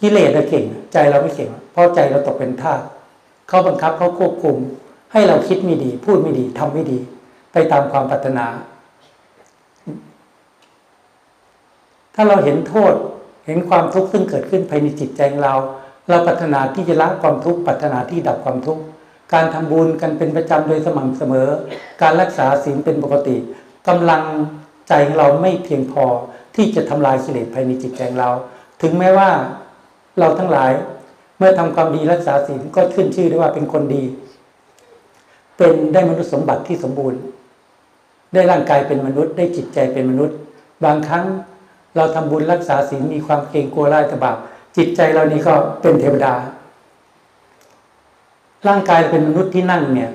[0.00, 2.80] กิเลสเราเก่ง ใจเราไม่เก่ง เพราะใจเราตกเป็นทาส
[3.48, 4.56] เขาบังคับเขาควบคุม
[5.12, 6.98] ให้เราคิดไม่ดี พูดไม่ดีทำไม่ดี
[7.52, 8.46] ไปตามความปรารถนา
[12.14, 12.94] ถ้าเราเห็นโทษ
[13.46, 15.54] เห็นความทุกข์ซึ่งเกิดขึ้นภายในจิตใจเรา
[16.08, 18.82] เราปรารถนาที่จะละความทุกข์ปรารถนาที่ดับความทุกข์
[19.34, 21.48] การทำบุญกันเป็นประจำโดยสม่ำเสมอ
[22.02, 23.36] การรักษาศีลเป็นปกติ
[23.88, 24.22] กำลัง
[24.88, 26.04] ใจของเราไม่เพียงพอ
[26.56, 28.30] ที่จะทำลายกิเลสภายในจิตใจเรา
[28.82, 29.30] ถึงแม้ว่า
[30.18, 30.72] เราทั้งหลาย
[31.38, 34.04] เมื่อทำความดีรักษาศีลก็ขึ้นชื่อได้ว่าเป็นคนดี
[35.56, 37.20] เป็นได้มนุษย์สมบัติที่สมบูรณ์
[38.32, 40.36] ได้ร่างกายเป็นมนุษย์ ได้จิตใจเป็นมนุษย์
[40.84, 41.24] บางครั้ง
[41.96, 44.36] เราทำบุญรักษาศีลมีความเกรงกลัวไล่ตบาป
[44.76, 46.34] จิตใจเรานี่ก็เป็นเทวดา
[48.68, 50.10] ร่างกายเป็นมนุษย์ที่นั่งเนี่ย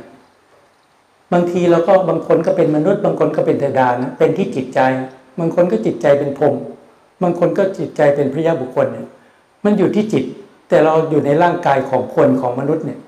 [1.33, 4.79] บางทีเราก็บางคนก็เป็นมนุษย์ บางคนก็เป็นเทวดานะเป็นที่จิตใจ
[5.39, 6.55] บางคนก็จิตใจเป็นพรม
[7.21, 9.07] บางคนก็จิตใจเป็นพระยาบุคคลเนี่ย
[9.63, 10.23] มันอยู่ที่จิต
[10.69, 12.99] แต่เราอยู่ในร่างกายของคนของมนุษย์เนี่ย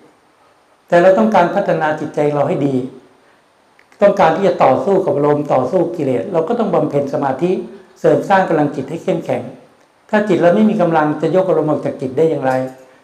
[0.88, 2.76] แต่เราต้องการพัฒนาจิตใจเราให้ดี
[4.02, 7.52] ต้องการที่จะต่อสู้กับลมต่อสู้กิเลสเราก็ต้องบำเพ็ญสมาธิ
[8.00, 9.44] เสริมสร้างกำลังจิตให้เข้มแข็ง
[10.10, 12.52] ถ้าจิตเราไม่มีกำลังจะยกอารมณ์ออกจากจิตได้อย่างไร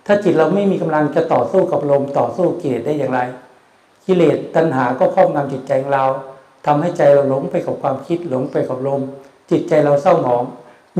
[0.06, 3.20] ถ้าจิตเราไม่มีกำลังจะต่อสู้กับลมต่อสู้กิเลสได้อย่างไร
[4.06, 6.06] กิเลสตัณหาก็ครอบงำจิตใจของเรา
[6.66, 9.02] ทำให้ใจเราหลงไปกับความคิดหลงไปกับลม
[9.52, 10.44] จิตใจเราเศร้าหมอง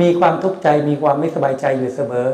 [0.00, 2.28] มีความทุกข์ใจมีความไม่สบายใจอยู่เสมอ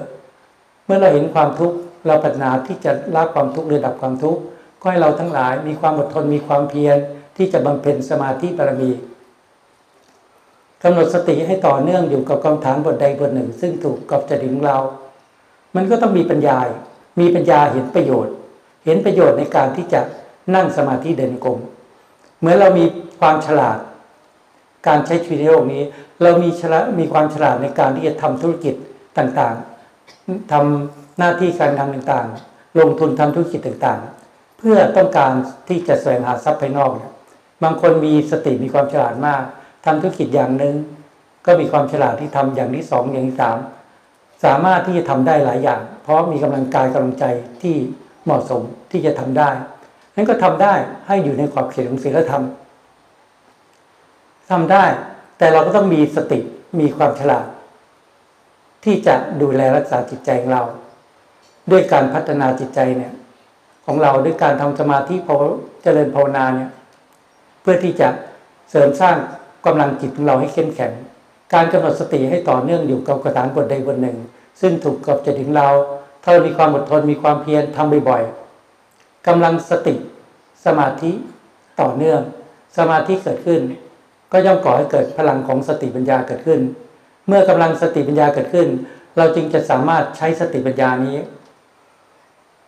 [0.87, 4.41] เมื่อเราเห็นความทุกข์เราปรารถนาที่จะละความทุกข์หรือดับความทุกข์
[4.81, 6.97] ก็ให้เราทั้งหลายมีความอดทนมีความเพียร
[7.37, 8.91] ที่จะบำเพ็ญสมาธิบารมี
[10.83, 14.79] กำหนดสติให้ต่อเนื่องอยู่กับกองฐานบทใดบทหนึ่ง ซึ่งถูกกับจริตของเรา
[15.77, 16.59] มันก็ต้องมีปัญญา
[17.21, 18.35] มีปัญญาเห็นประโยชน์
[18.85, 20.01] เห็นประโยชน์ในการที่จะ
[20.55, 21.59] นั่งสมาธิเดินกลม
[22.39, 22.85] เหมือนเรามี
[23.21, 23.79] ความฉลาด
[24.87, 25.83] การใช้ชีวิตในโลกนี้
[26.23, 28.75] เรามีฉลาดมีความฉลาดในการที่จะทำธุรกิจ
[29.19, 35.33] ต่างๆทำหน้าที่การงานต่างๆ ลงทุนทำธุรกิจต่างๆ เพื่อต้องการ
[35.69, 36.91] ที่จะแสวงหาทรัพย์ภายนอก
[37.63, 39.43] บางคนมีสติมีความฉลาดมาก
[39.85, 40.75] ทำธุรกิจอย่างหนึ่ง
[41.47, 43.59] ก็มีความฉลาดที่ทำอย่างที่สองอย่างที่สาม
[44.45, 47.25] สามารถที่จะทำได้หลายอย่าง เพราะมีกำลังกายกำลังใจ
[47.63, 47.77] ที่
[48.25, 49.51] เหมาะสมที่จะทำได้
[50.15, 50.75] นั้นก็ทำได้
[51.07, 52.45] ให้อยู่ในขอบเขตของศีลธรรม
[54.51, 54.85] ทำได้
[55.39, 56.41] แต่เราก็ต้องมีสติ
[56.81, 57.47] มีความฉลาด
[58.85, 60.63] ที่จะดูแลรักษาจิตใจของเรา
[61.71, 63.13] ด้วยการพัฒนาจิตใจเนี่ย
[63.87, 65.35] ของเราด้วยการทำสมาธิพอ
[65.83, 66.71] เจริญภาวนาเนี่ย
[67.63, 68.09] เพื่อที่จะ
[68.71, 69.17] เสริมสร้าง
[69.67, 70.93] กำลังจิตของเราให้เข้มแข็ง
[71.55, 74.17] การกำหนดสติให้ต่อเนื่องอยู่กับกระฐานบทใดบทหนึ่ง
[74.61, 75.69] ซึ่งถูกกับจะถึงเรา
[76.23, 79.95] ถ้าเรามีความอดทนมีความเพียรทำบ่อยๆกำลังสติ
[80.65, 81.13] สมาธิ
[81.81, 82.21] ต่อเนื่อง
[82.79, 83.61] สมาธิเกิดขึ้น
[84.33, 86.61] ก็ย่อมก่อให้เกิดพลังของสติปัญญาเกิดขึ้น
[87.29, 88.69] เมื่อกำลังสติปัญญาเกิดขึ้น
[89.17, 91.17] เราจึงจะสามารถใช้สติปัญญานี้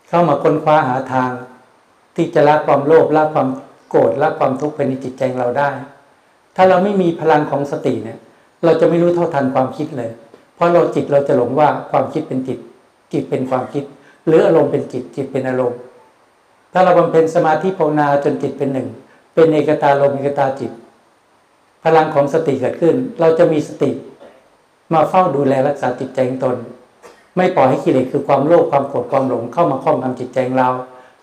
[0.09, 1.31] เข้ามาค้นคว้าหาทาง
[2.17, 3.49] ที่จะละความโลภละความ
[3.89, 5.71] โกรธละความทุกข์ภายในจิตใจเราได้
[6.57, 8.19] ถ้าเราไม่มีพลังของสติเนี่ย
[8.65, 10.11] เราจะไม่รู้เท่าทันความคิดเลย
[10.55, 12.59] เพราะเราจิตเราจะหลงว่าความคิดเป็นจิต
[13.13, 13.85] จิตเป็นความคิด
[14.27, 15.79] หรืออารมณ์เป็นจิต จิตเป็นอารมณ์
[16.73, 18.89] ถ้าเราบำเพ็ญสมาธิภาวนาจนจิตเป็นหนึ่ง
[19.35, 20.73] เป็นเอกตาลมเอกตาจิต
[21.85, 23.91] พลังของสติเกิดขึ้น เราจะมีสติ
[24.93, 26.57] มาเฝ้าดูแลรักษาจิตใจของตน
[27.37, 30.69] ไม่ปล่อยให้กิเลสคือความโลภความโกรธความหลงเข้ามาครอบงำจิตใจเรา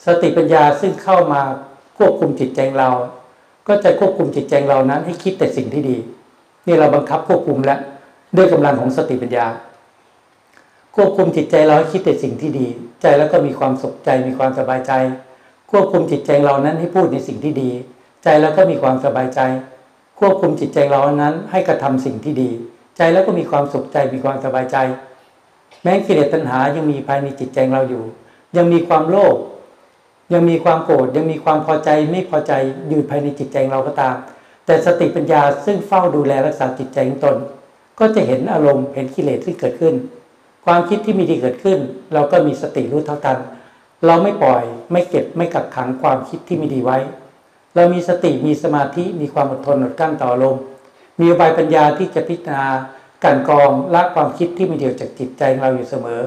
[0.06, 1.41] สติปัญญาซึ่งเข้ามา
[1.98, 2.89] ควบคุมจิตใจเรา
[3.67, 5.97] ก็จะควบคุมจิตใจเรานั้น ให้คิดแต่สิ่งที่ดี
[6.67, 7.80] นี่เราบังคับควบคุมแล้ว
[8.38, 9.47] ด้วยกำลังของสติปัญญา
[10.95, 12.67] ควบคุมจิตใจเราให้คิดแต่สิ่งที่ดี
[13.02, 14.93] ใจแล้วก็มีความสุขใจมีความสบายใจ
[15.71, 17.71] ควบคุมจิตใจเรานั้นให้พูดในสิ่งที่ดี
[18.24, 19.39] ใจแล้วก็มีความสบายใจ
[20.19, 22.50] ควบคุมจิตใจเรานั้น ให้กระทำสิ่งที่ดี
[22.97, 24.78] ใจแล้วก็มีความสุขใจมีความสบายใจ
[25.84, 28.04] แม้กิเลสตัณหายังมีภายในจิตใจเราอยู่
[28.58, 29.36] ยังมีความโลภ
[30.34, 32.54] ยังมีความโกรธยังมีความพอใจไม่พอใจ
[32.89, 34.15] อยู่ภายในจิตใจเราก็ตาม
[34.65, 37.38] แต่สติปัญญาซึ่งเฝ้าดูแลรักษาจิตใจของตน
[38.00, 39.96] ก็จะเห็นอารมณ์เห็นกิเลสที่เกิดขึ้น
[40.65, 41.80] ความคิดที่มีดีเกิดขึ้น
[42.13, 43.39] เราก็มีสติรู้เท่าทัน
[44.06, 46.98] เราไม่ปล่อยไม่เก็บไม่กักขังความคิดที่ไม่ดีไว้
[47.76, 50.63] เรามีสติมีสมาธิมีความอดทนอดกั้นต่ออารมณ์
[51.20, 52.63] มีอุบายปัญญาที่จะพิจารณา
[53.24, 56.22] การกองละความคิดที่ไม่เดียวจากจิตใจเราอยู่เสมอ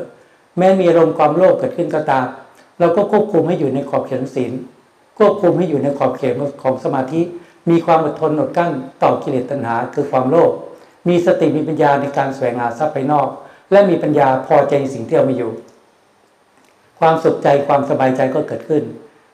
[0.58, 2.26] แม้มีอารมณ์ความโลภเกิดขึ้นก็ตาม
[2.78, 4.52] เราก็ควบคุมให้อยู่ในขอบเขตศีล
[5.18, 7.20] ควบคุมให้อยู่ในขอบเขตของสมาธิ
[7.70, 10.50] มีความอดทนอดกั้นต่อกิเลสตัณหา คือความโลภ
[11.08, 13.28] มีสติมีปัญญาในการแสวงหาทรัพย์ภายนอก
[13.72, 15.52] และมีปัญญาพอใจในสิ่งที่เรามีอยู่
[17.00, 18.82] ความสุขใจความสบายใจก็เกิดขึ้น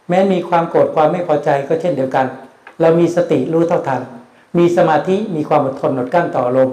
[0.09, 2.27] แม้มีความโกรธความไม่พอใจก็เช่นเดียวกัน
[2.81, 4.01] เรามีสติรู้เท่าทัน
[4.59, 6.71] มีสมาธิมีความอดทนอดกั้นต่อลม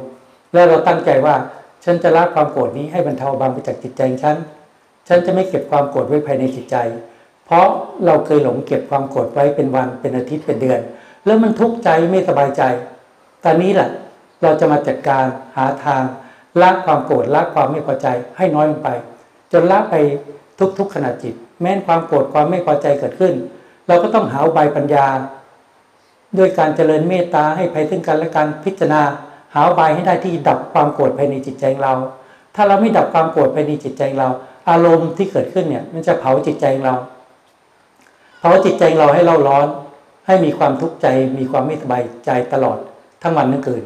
[0.54, 1.36] และเราตั้งใจว่า
[1.84, 4.38] ฉันจะละความโกรธนี้ให้บรรเทาบางไปจากจิตใจฉัน
[5.08, 6.76] ฉันจะไม่เก็บความโกรธไว้ภายในจิตใจ
[7.46, 7.68] เพราะ
[8.06, 10.80] เราเคยหลงเก็บความโกรธไว้เป็นวันเป็นอาทิตย์เป็นเดือน
[11.26, 12.64] แล้วมันทุกข์ใจไม่สบายใจ
[13.44, 13.90] ตอนนี้แหละ
[14.44, 15.26] เราจะมาจัดการ
[15.58, 16.04] หาทาง
[16.62, 18.90] ละความโกรธละความไม่พอใจให้น้อยลงไป
[19.52, 19.96] จนละไป
[20.78, 23.34] ทุกๆขณะจิต แม้นความโกรธความไม่พอใจเกิดขึ้น
[23.88, 25.08] เราก็ต้องหาใบปัญญา
[26.38, 29.02] ด้วยการเจริญเมตตาให้ภัยซึ่งกันและการพิจารณา
[29.56, 31.94] หาใบให้ได้ที่ดับความโกรธภายในจิตใจเรา
[32.56, 34.28] ถ้าเราไม่ดับความโกรธภายในจิตใจเรา
[34.70, 36.94] อารมณ์ที่เกิดขึ้นเนี่ย มันจะเผาจิตใจเรา
[38.40, 39.68] เผาจิตใจเราให้เราร้อน
[40.28, 42.78] ให้มีความทุกข์ใจ มีความไม่สบายใจตลอด
[43.22, 43.84] ทั้งวันทั้งคืน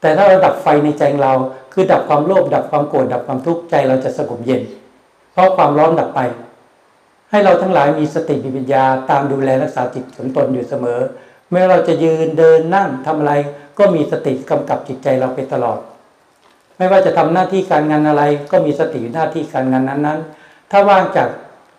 [0.00, 1.32] แต่ถ้าเราดับไฟในใจเรา
[1.72, 4.62] คือดับความโลภ ดับความโกรธ ดับความทุกข์ใจเราจะสงบเย็น
[5.32, 6.20] เพราะความร้อนดับไป
[7.30, 11.00] ให้เราทั้งหลายมีสติมีปัญญาตามดูแลรักษาจิตของตนอยู่เสมอ
[11.50, 13.32] ไม่ว่าเราจะยืนเดินนั่งทำอะไร
[13.78, 15.78] ก็มีสติกำกับจิตใจเราไปตลอด
[16.76, 21.28] ไม่ว่าจะทำหน้าที่การงานอะไร ก็มีสติหน้าที่การงานนั้นๆ ถ้าว่างจาก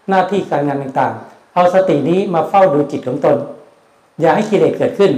[0.09, 3.37] หน้าที่การงานต่างๆ เอาสตินี้มาเฝ้าดูจิตของตน
[4.19, 5.11] อย่าให้กิเลสเกิดขึ้น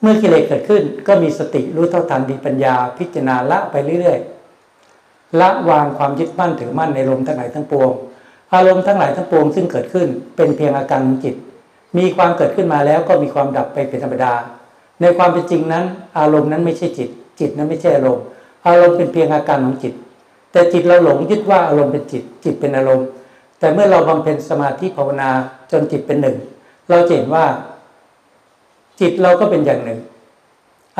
[0.00, 7.90] เมื่อกิเลสเกิดขึ้น ก็มีสติรู้เท่าทันดีปัญญาพิจารณาละไปเรื่อยๆละวางความยึดมั่นถือมั่นในลมทั้งหลายทั้งปวง
[8.54, 11.34] อารมณ์ทั้งหลายทั้งปวงซึ่งเกิดขึ้นเป็นเพียงอาการของจิต
[11.98, 14.32] มีความเกิดขึ้นมาแล้วก็มีความดับไปเป็นธรรมดา
[15.00, 15.84] ในความเป็นจริงนั้น
[16.18, 18.24] อารมณ์นั้นไม่ใช่จิต จิตนั้นไม่ใช่อารมณ์
[18.68, 19.94] อารมณ์เป็นเพียงอาการของจิต
[20.52, 23.06] แต่จิตเราหลงยึดว่าอารมณ์เป็นจิต จิตเป็นอารมณ์
[23.58, 25.30] แต่เมื่อเราบำเพ็ญสมาธิภาวนา
[25.70, 26.36] จนจิตเป็นหนึ่ง
[26.88, 27.44] เราเห็นว่า
[29.00, 30.00] จิตเราก็เป็นอย่างหนึ่ง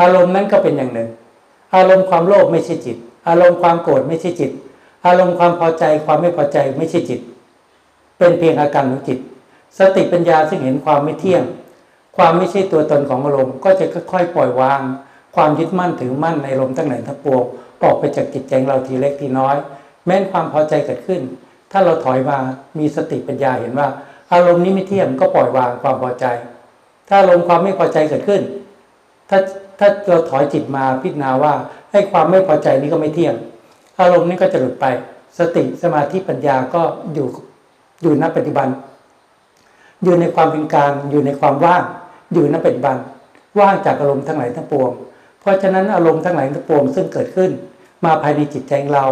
[0.01, 1.09] อารมณ์นั้นก็เป็นอย่างหนึ่ง
[1.75, 2.97] อารมณ์ความโลภไม่ใช่จิต
[3.29, 4.51] อารมณ์ความโกรธไม่ใช่จิต
[5.07, 7.21] อารมณ์ความพอใจความไม่พอใจไม่ใช่จิต
[8.19, 9.19] เป็นเพียงอาการของจิต
[9.79, 11.43] สติปัญญาซึ่งเห็นความไม่เที่ยง
[12.17, 14.81] ความไม่ใช่ตัวตนของอารมณ์ก็จะค่อยๆปล่อยวาง
[15.35, 17.45] ความยึดมั่นถือมั่นในอารมณ์ทั้งหลายทั้งปวง
[17.83, 19.57] ออกไปจากจิตใจเราทีเล็กทีน้อย
[20.07, 21.21] แม้นความพอใจเกิดขึ้น
[21.73, 22.39] ถ้าเราถอยมา
[22.79, 23.89] มีสติปัญญาเห็นว่า
[24.33, 26.25] อารมณ์นี้ไม่เที่ยงก็ปล่อยวางความพอใจ
[27.09, 28.43] ถ้าอารมณ์ความไม่พอใจเกิดขึ้น
[29.31, 29.39] ถ้า
[29.79, 31.55] ถ้าเราถอยจิตมาพิจารณาว่า
[31.93, 33.35] ให้ความไม่พอใจนี้ก็ไม่เที่ยง
[34.01, 34.87] อารมณ์นี้ก็จะหลุดไป
[35.39, 36.83] สติสมาธิปัญญาก็
[37.15, 37.27] อยู่
[38.03, 38.69] อยู่ณปัจจุบัน
[40.05, 41.85] อยู่ในความเป็นกลางอยู่ในความว่าง
[42.33, 42.97] อยู่ในปัจจุบัน
[43.59, 44.91] ว่างจากอารมณ์ทั้งหลายทั้งปวง
[45.45, 47.51] เพราะฉะนั้นอารมณ์ทั้งหลายทั้งปวงซึ่งเกิดขึ้น
[48.05, 49.05] มาภายในจิตใจเรา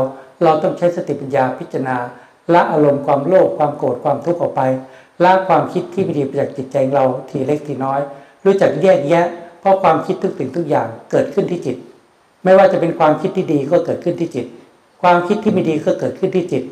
[0.44, 1.96] เราต้องใช้สติปัญญาพิจารณา
[2.54, 4.62] ละอารมณ์ความโลภความโกรธความทุกข์ออกไป
[5.24, 8.00] ละความคิดที่ไม่ดีจากจิตใจเราทีเล็กทีน้อย
[8.44, 9.26] รู้จักแยกแยะ
[9.60, 11.76] เพราะความคิดทุกสิ่งทุกอย่างเกิดขึ้นที่จิต
[12.44, 14.46] ไม่ว่าจะเป็นความคิดที่ดีก็เกิดขึ้นที่จิต
[15.02, 16.64] ความคิดที่ไม่ดีก็เกิดขึ้นที่จิต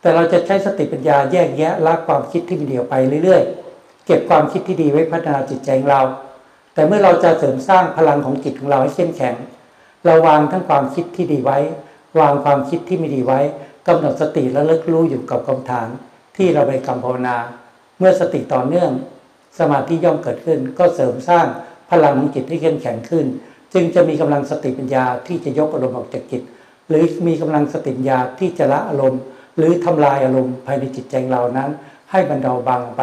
[0.00, 6.02] แต่เราจะใช้สติปัญญาแยกแยะละความคิดที่ไมีเดียวไปเรื่อยๆ เก็บความคิดที่ดีไว้พัฒนาจิตใจของเรา
[6.74, 9.34] แต่เมื่อเราจะเสริมสร้างพลังของจิตของเราให้เข้มแข็ง
[10.04, 11.58] เราวางทั้งความคิดที่ดีไว้
[12.20, 13.40] วางความคิดที่ไม่ดีไว้
[13.88, 15.88] กำหนดสติและเลิกรู้อยู่กับกรรมฐาน
[16.36, 17.36] ที่เราไปกรรมภาวนา
[17.98, 18.90] เมื่อสติต่อเนื่อง
[19.58, 21.46] สมาธิย่อมเกิดขึ้น ก็เสริมสร้าง
[21.90, 23.26] พลังของจิตให้เข้มแข็งขึ้น
[23.74, 26.42] จึงจะมีกำลังสติปัญญาที่จะยกอารมณ์ออกจากจิต
[26.88, 29.20] หรือมีกำลังสติปัญญาที่จะละอารมณ์
[29.56, 31.70] หรือทำลายอารมณ์ภายในจิตใจเรานั้น
[32.10, 33.02] ให้บรรเทาบางไป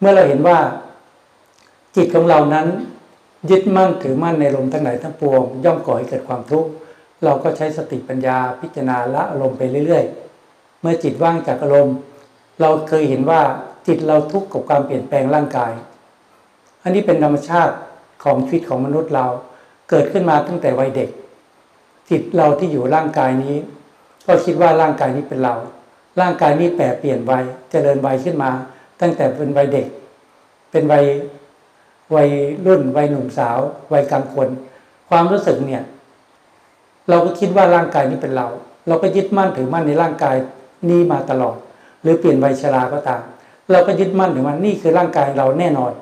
[0.00, 0.58] เมื่อเราเห็นว่า
[1.96, 2.66] จิตของเรานั้น
[3.50, 6.70] ยึดมั่นถือมั่นในลมทั้งหลายทั้งปวง ย่อมก่อให้เกิดความทุกข์
[7.24, 11.96] เราก็ใช้สติปัญญาพิจารณาละอารมณ์ไปเรื่อยๆ เมื่อจิตว่างจากอารมณ์
[12.60, 13.42] เราเคยเห็นว่า
[13.86, 15.72] จิตเราทุกข์กับความเปลี่ยนแปลงร่างกาย
[16.82, 17.74] อันนี้เป็นธรรมชาติ
[18.24, 19.26] ของชีวิตของมนุษย์เรา
[19.90, 21.10] เกิดขึ้นมาตั้งแต่วัยเด็ก
[22.10, 23.56] จิตเราที่อยู่ร่างกายนี้
[24.26, 25.54] ก็คิดว่าร่างกายนี้เป็นเรา
[26.20, 28.50] ร่างกายนี้แปรเปลี่ยนวัยเจริญวัยขึ้นมา
[29.00, 29.86] ตั้งแต่เป็นวัยเด็ก
[30.70, 31.04] เป็นวัย
[32.16, 32.28] วัย
[32.66, 33.58] รุ่นวัยหนุ่มสาว
[33.92, 34.48] วัยกลางคน
[35.08, 35.82] ความรู้สึกเนี่ย
[37.08, 38.46] เราก็คิดว่าร่างกายนี้เป็นเรา
[38.88, 40.36] เราก็ยึดมั่นถือมั่นในร่างกาย
[40.90, 41.56] นี้มาตลอด
[42.02, 43.22] หรือเปลี่ยนวัยชราก็ตาม
[43.70, 45.92] เราก็ยึดมั่นถือว่านี่คือร่างกายเราแน่นอน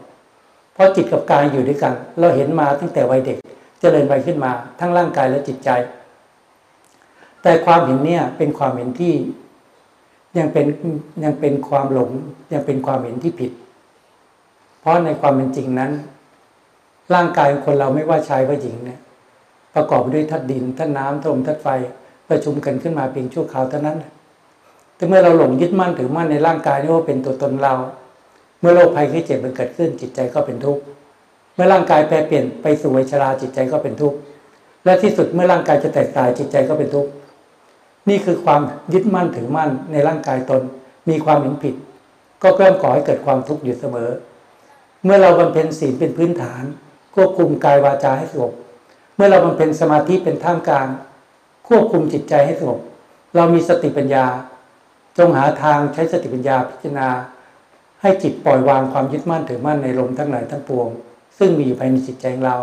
[0.74, 3.38] เพราะจิตกับกายอยู่ด้วยกัน เราเห็นมาตั้งแต่วัยเด็ก
[3.80, 5.70] เจริญวัยขึ้นมา ทั้งร่างกายและจิตใจ
[7.42, 9.14] แต่ความเห็นเนี่ยเป็นความเห็นที่
[10.38, 10.66] ยังเป็น
[11.24, 12.10] ยังเป็นความหลง
[12.52, 13.50] ยังเป็นความเห็นที่ผิด
[14.86, 15.92] ราะในความเป็นจริงนั้น
[17.14, 18.98] ร่างกายของคนเราไม่ว่าชายว่าหญิงเนี่ย
[19.74, 21.68] ประกอบด้วยธาตุดินธาตุน้ำธาตุลมธาตุไฟ
[22.28, 23.98] ประชุมกันขึ้นมาเพียงชั่วคราวเท่านั้น
[24.96, 27.74] แต่เมื่อเราหลงยึดมั่นถือมั่นในร่างกายนี่ว่าเป็นตัวตนเรา
[28.60, 30.82] เมื่อโรคภัยไข้เจ็บมันเกิดขึ้นจิตใจก็เป็นทุกข์
[31.54, 34.16] เมื่อร่างกายแปรเปลี่ยนไปสู่วัยชราจิตใจก็เป็นทุกข์
[34.84, 37.10] และที่สุดเมื่อร่างกายจะแตกตายจิตใจก็เป็นทุกข์
[38.08, 38.60] นี่คือความ
[38.92, 40.62] ยึดมั่นถือมั่นในร่างกายตน
[41.08, 41.74] มีความเห็นผิด
[42.42, 44.08] ก็เริ่มก่อให้เกิดความทุกข์อยู่เสมอ
[45.06, 46.62] เมื่อเราบำเพ็ญศีลเป็นพื้นฐาน
[47.14, 48.52] ควบคุมกายวาจาให้สงบ
[49.16, 50.88] เมื่อเราบำเพ็ญสมาธิเป็นท่ามกลาง
[51.68, 52.80] ควบคุมจิตใจให้สงบ
[53.36, 54.26] เรามีสติปัญญา
[55.18, 57.08] จงหาทางใช้สติปัญญาพิจารณา
[58.02, 60.88] ให้จิตปล่อยวางความยึดมั่นถือมั่นในลมทั้งหลายทั้งปวง
[61.38, 62.58] ซึ่งมีอยู่ภายในจิตใจของเรา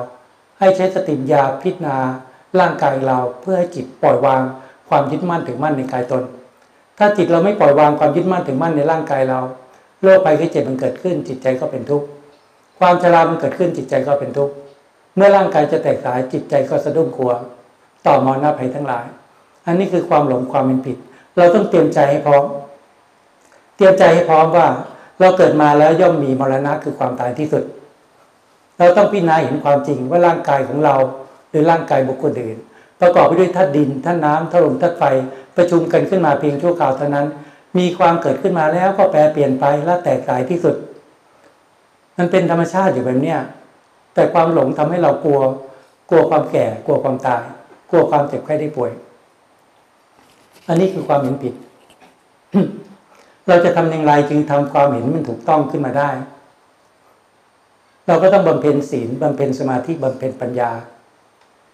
[0.59, 1.97] ให้ใช้สติปัญญาพิจารณา
[2.59, 4.41] ร่างกายเราเพื่อให้จิตปล่อยวาง
[4.89, 6.23] ความยึดมั่นถึงมั่นในกายตน
[6.97, 9.39] ถ้าจิตเราไม่ปล่อยวางความยึดมั่นถึงมั่นในร่างกายเรา
[10.01, 12.07] โรคภัยไข้เจ็บมันเกิดขึ้นจิตใจก็เป็นทุกข์
[12.83, 14.53] ความชรามันเกิดขึ้นจิตใจก็เป็นทุกข์
[15.15, 17.31] เมื่อร่างกายจะแตกสายจิตใจก็สะดุ้งกลัว
[18.05, 19.05] ต่อมอนาภัยทั้งหลาย
[19.65, 20.97] อันนี้คือความหลงความเป็นผิด
[21.37, 22.43] เราต้องเตรียมใจให้พร้อม
[23.75, 24.67] เตรียมใจให้พร้อมว่า
[25.19, 27.63] เราเกิดมาแล้วย่อมมีมรณะคือความตายที่สุด
[28.79, 30.95] เราต้องพิจารณาเห็นความจริงว่าร่างกายของเรา
[31.49, 32.57] หรือร่างกายบุคคลอื่น
[33.01, 35.03] ประกอบไปด้วยธาตุดินธาตุน้ำธาตุลมธาตุไฟ
[35.57, 37.27] ประชุมกันขึ้นมาเพียงชั่วคราวเท่านั้น
[37.77, 40.75] มีความเกิดขึ้นมาแล้วก็แปรเปลี่ยนไปและแตกสายที่สุด
[42.17, 43.39] มันเป็นธรรมชาติอยู่แบบเนี้ย
[44.13, 45.39] แต่ความหลงทำให้เรากลัว
[46.09, 47.43] กลัวความแก่ กลัวความตาย
[47.89, 48.91] กลัวความเจ็บไข้ได้ป่วย
[50.67, 51.53] อันนี้คือความเห็นผิด
[53.47, 56.09] เราจะทำอย่างไรจึงทำความเห็นมันถูกต้องขึ้นมาได้
[58.07, 60.71] เราก็ต้องบำเพ็ญศีลบำเพ็ญสมาธิบำเพ็ญปัญญา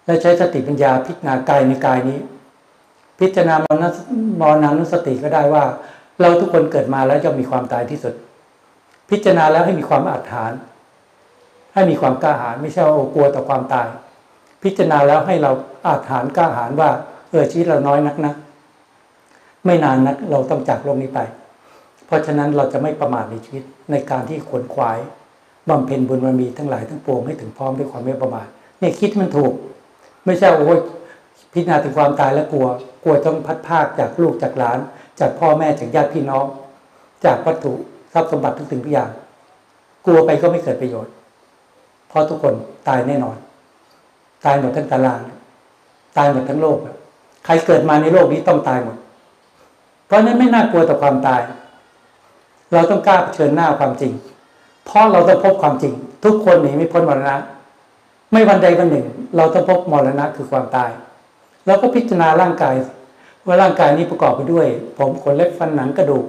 [0.04, 2.18] และใช้สติปัญญาพิจารณากายในกายนี้
[3.20, 3.84] พิจารณามรณ
[4.40, 5.64] มรณานุสติก็ได้ว่า
[6.20, 8.14] เราทุกคนเกิดมาแล้วจะมีความตายที่สุด
[9.10, 10.60] พิจารณาแล้วให้มีความอาถรรพ์
[11.74, 13.88] ให้มีความกล้าหาญไม่ใช่ว่ากลัวต่อความตาย
[14.62, 15.50] พิจารณาแล้วให้เรา
[15.86, 16.90] อาถรรพ์กล้าหาญว่า
[17.30, 18.34] เออชีวิตเราน้อยนักนะ
[19.64, 21.20] ไม่นานนักเราต้องจากโลกนี้ไป
[22.06, 24.98] เพราะฉะนั้นเราจะไม่ประมาทในชีวิตในการที่ขวนขวาย
[25.68, 28.46] บำเพ็ญบุญบารมีทั้งหลายทั้งปวงให้ถึงพร้อมด้วยความไม่ประมาท
[28.80, 29.52] เนี่ยคิดมันถูก
[30.26, 30.78] ไม่ใช่โอ้ย
[31.52, 32.66] พิจารณาถึงความตายแล้วกลัว
[33.04, 34.78] กลัวต้องพัดภาคจากลูกจากหลาน
[35.20, 36.46] จากพ่อแม่จากญาติพี่น้อง
[37.24, 37.72] จากวัตถุ
[38.12, 39.10] ทรัพย์สมบัติทุกสิ่งทุกอย่าง
[40.06, 41.12] กลัวไปก็ไม่เกิดประโยชน์
[42.08, 42.54] เพราะทุกคน
[42.88, 43.36] ตายแน่นอน
[44.44, 45.20] ตายหมดทั้งตาราง
[46.16, 46.78] ตายหมดทั้งโลก
[47.44, 48.96] ใครเกิดมาในโลกนี้ต้องตายหมด
[50.06, 51.40] เพราะนั้นไม่น่ากลัวต่อความตาย
[52.72, 54.12] เราต้องกล้าเผชิญหน้าความจริง
[54.86, 55.94] เพราะเราต้องพบความจริง
[56.24, 57.36] ทุกคนหนีไม่พ้นมรณะ
[58.32, 60.90] ไม่วันใดวันหนึ่ง เราต้องพบมรณะคือความตาย
[61.66, 62.74] เราก็พิจารณาร่างกาย
[63.46, 66.24] ว่าร่างกายนี้ประกอบไปด้วย ผมขนเล็บฟันหนังกระดูก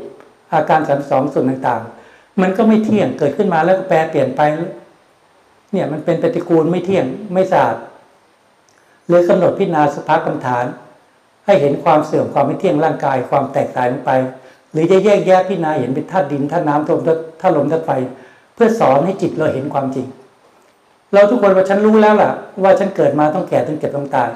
[0.54, 4.42] อาการสามสองส่วนต่างๆ มันก็ไม่เที่ยงเกิดขึ้นมาแล้วก็แปรเปลี่ยนไป
[5.72, 7.76] เนี่ยมันเป็นปฏิกูลไม่เที่ยงไม่สะอาด
[9.08, 10.66] หรือกำหนดพิจารณาสภาพกรรมฐาน
[11.46, 14.12] ให้เห็นความเสื่อมความไม่เที่ยงร่างกาย ความแตกต่างไป
[14.72, 17.92] หรือจะแยกแยะพิจารณาเห็นเป็นธาตุดินธาตุน้ำธาตุธาตุลมธาตุไฟ
[18.56, 20.08] เพื่อสอนให้จิตเราเห็นความจริง
[21.14, 22.32] เราทุกคนว่าฉันรู้แล้วล่ะ
[22.64, 24.30] ว่าฉันเกิดมาต้องแก่ต้องเจ็บต้องตาย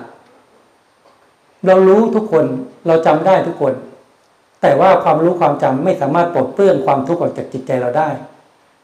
[1.65, 2.45] เรารู้ทุกคน
[2.88, 3.73] เราจำได้ทุกคน
[4.65, 8.10] แต่ว่าความรู้ความจำไม่สามารถปลดเปลื้องความทุกข์ออกจากจิตใจเราได้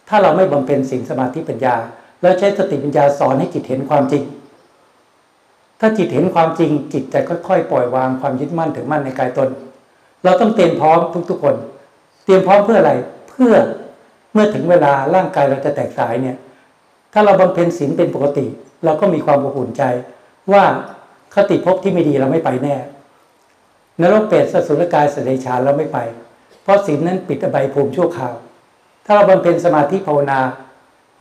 [0.09, 1.75] ถ้าเราไม่บำเพ็ญสิ่งสมาธิปัญญา
[2.21, 4.23] แล้วใช้สติปัญญาสอนให้จิตเห็นความจริง
[5.79, 9.49] ถ้าจิตเห็นความจริง จิตจะค่อยๆ ปล่อยวางความยึดมั่นถึงมั่นในกายตน
[10.23, 11.55] เราต้องเตรียมพร้อมทุกๆคน
[12.25, 12.93] เตรียมพร้อมเพื่ออะไร
[13.29, 13.53] เพื่อ
[14.33, 16.37] เมื่อถึงเวลาร่างกายเราจะแตกสายเนี่ย
[17.13, 18.45] ถ้าเราบำเพ็ญศีลเป็นปกติ
[18.85, 19.83] เราก็มีความอบอุ่นใจ
[20.51, 20.63] ว่า
[21.35, 22.75] คติภพที่ไม่ดีเราไม่ไปแน่
[24.01, 25.97] นรกเปรตสสุรกายสเดชานเราไม่ไป
[26.63, 28.35] เพราะศีลนั้นปิดอบายภูมิชั่วคราว
[29.05, 30.39] ถ้าเราบำเพ็ญสมาธิภาวนา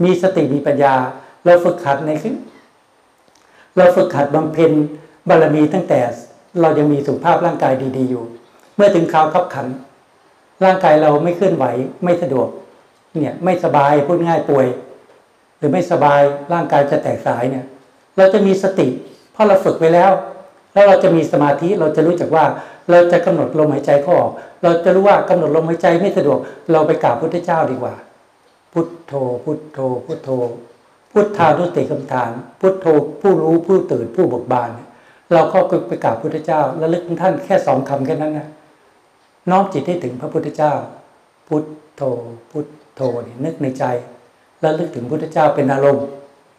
[0.04, 0.94] มีสติมีปัญญา
[1.44, 2.34] เราฝึกขัดในขึ้น
[3.76, 4.72] เราฝึกขัดบำเพ็ญ
[5.28, 6.00] บารมีตั้งแต่
[6.60, 8.24] เรายังมีสุขภาพร่างกายดี ๆอยู่
[8.76, 9.66] เมื่อถึงคราวขับขัน
[10.64, 11.64] ร่างกายเราไม่เคลื่อนไหว
[12.04, 12.48] ไม่สะดวก
[13.18, 14.66] เนี่ยไม่สบายพูดง่ายป่วย
[15.58, 16.20] หรือไม่สบาย
[16.52, 17.64] ร่างกายจะแตกสายเนี่ย
[18.16, 18.88] เราจะมีสติ
[19.32, 20.10] เพราะเราฝึกไปแล้ว
[20.72, 22.44] แล้วเราจะมีสมาธิเราจะรู้จักว่า
[22.90, 26.38] เราจะกำหนดลมหายใจเข้าออก เราจะรู้ว่ากำหนดลมหายใจไม่สะดวก
[26.72, 27.94] เราไปกราบพุทธเจ้าดีกว่า
[28.72, 29.12] พุทโธ
[29.44, 30.30] พุทโธ พุทโธ
[31.12, 32.30] พุทธานุสติกรรมฐาน
[32.60, 32.86] พุทโธ
[33.20, 34.70] ผู้รู้ผู้ตื่นผู้บิกบาน
[35.32, 38.48] เราก็ไปกราบพุทธเจ้า แล้วลึกถึงท่านแค่สองคำแค่นั้นนะ
[39.50, 40.72] น้อมจิตให้ถึงพระพุทธเจ้า
[41.48, 41.64] พุท
[41.96, 42.02] โธ
[42.50, 43.84] พุทโธนี่นึกในใจ
[44.60, 46.06] แล้วลึกถึงพุทธเจ้าเป็นอารมณ์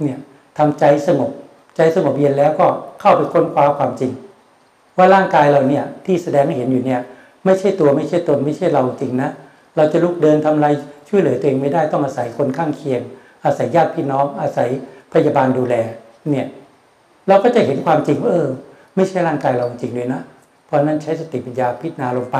[0.01, 0.19] เนี่ย
[0.57, 1.31] ทำใจสงบ
[1.75, 2.67] ใจสงบเย็นแล้วก็
[2.99, 4.11] เข้าไปค้นคว้าความจริง
[4.97, 7.01] ว่าร่างกายเราเนี่ยที่แสดงให้เห็นอยู่เนี่ย
[7.45, 9.29] ไม่ใช่ตัวไม่ใช่ตนไม่ใช่เราจริงนะ
[9.75, 10.67] เราจะลุกเดินทำอะไร
[11.09, 13.01] ช่วยเหลือตัวเองไม่ได้ต้องอาศัยคนข้างเคียง
[13.45, 14.69] อาศัยญาติพี่น้อง อาศัย
[15.13, 15.75] พยาบาลดูแล
[16.29, 16.47] เนี่ย
[17.27, 18.49] เราก็จะเห็นความจริงว่าเออ
[18.95, 20.21] ไม่ใช่ร่างกายเราจริงเลยนะ
[20.65, 22.37] เพราะนั้นใช้สติปัญญาพิจารณาลงไป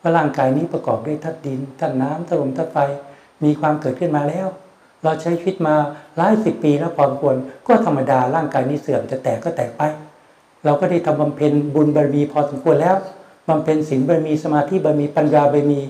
[0.00, 2.78] ว่าร่างกายนี้ประกอบด้วยธาตุดินธาตุน้ำธาตุลมธาตุไฟ
[3.44, 4.46] มีความเกิดขึ้นมาแล้ว
[5.04, 5.74] เราใช้ชีวิตมา
[6.16, 9.82] หลายสิบปีแล้วความควรก็ธรรมดาร่างกายนี้เสื่อมจะแตกก็แตกไป
[10.64, 12.96] เราก็ได้ทำบำเพ็ญบุญบารมีพอสมควรแล้ว
[13.48, 15.80] บำเพ็ญศีลบารมีสมาธิบารมีปัญญาบารมี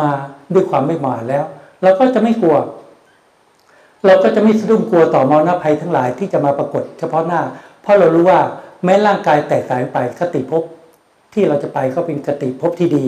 [0.00, 0.10] มา
[0.54, 1.44] ด้วยความไม่หมาแล้ว
[1.82, 2.56] เราก็จะไม่กลัว
[4.06, 7.40] เราก็จะไม่สะดุ้งกลัวต่อมรณภัยทั้งหลายที่จะมาปรากฏ เฉพาะหน้า
[7.82, 8.40] เพราะเรารู้ว่า
[8.84, 10.62] แม้ร่างกายแตกสายไปคติภพ
[11.34, 13.04] ที่เราจะไปก็เป็นคติภพที่ดี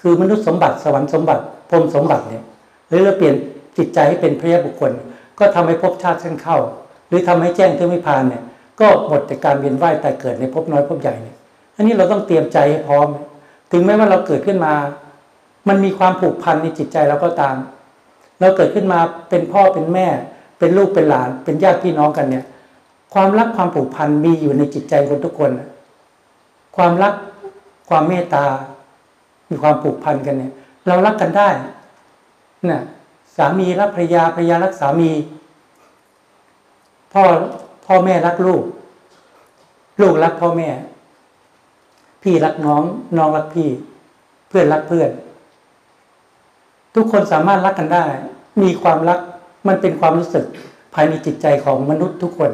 [0.00, 2.44] คือมนุษย์สมบัติสวรรค์สมบัติพรมสมบัติเนี่ย
[2.88, 3.36] หรือเราเปลี่ยน
[3.78, 4.92] จิตใจให้เป็นพระยบุคคล
[5.38, 6.58] ก็ทำให้ภพชาติชั้นเข้า
[7.08, 8.42] หรือทำให้แจ้งถึงไม่พานเนี่ย
[8.80, 11.36] ก็หมดจากการเวียนว่ายแต่เกิดในภพน้อยภพใหญ่เนี่ย
[11.76, 13.08] อันนี้เราต้องเตรียมใจให้พร้อม
[13.72, 14.74] ถึงแม้ว่าเราเกิดขึ้นมา
[15.68, 17.56] มันมีความผูกพันในจิตใจเราก็ตาม
[18.40, 18.98] เราเกิดขึ้นมา
[19.28, 20.06] เป็นพ่อเป็นแม่
[20.58, 22.44] เป็นลูกเป็นหลาน เป็นญาติพี่น้องกันเนี่ย
[23.14, 25.50] ความรักความผูกพันมีอยู่ในจิตใจคนทุกคน
[26.76, 27.14] ความรัก
[27.88, 28.44] ความเมตตา
[29.50, 30.52] มีความผูกพันกันเนี่ย
[30.86, 31.48] เรารักกันได้
[32.70, 32.82] นะ
[33.36, 35.10] สามีรักภรรยาภรรยารักสามี
[37.12, 37.22] พ่อ
[37.86, 38.62] พ่อแม่รักลูก
[40.00, 40.68] ลูกรักพ่อแม่
[42.22, 42.82] พี่รักน้อง
[43.16, 43.68] น้องรักพี่
[44.48, 45.10] เพื่อนรักเพื่อน
[46.94, 48.04] ทุกคนสามารถรักกันได้
[48.62, 49.20] มีความรัก
[49.68, 50.44] มันเป็นความรู้สึก
[50.94, 52.50] ภายในจิตใจของมนุษย์ทุกคน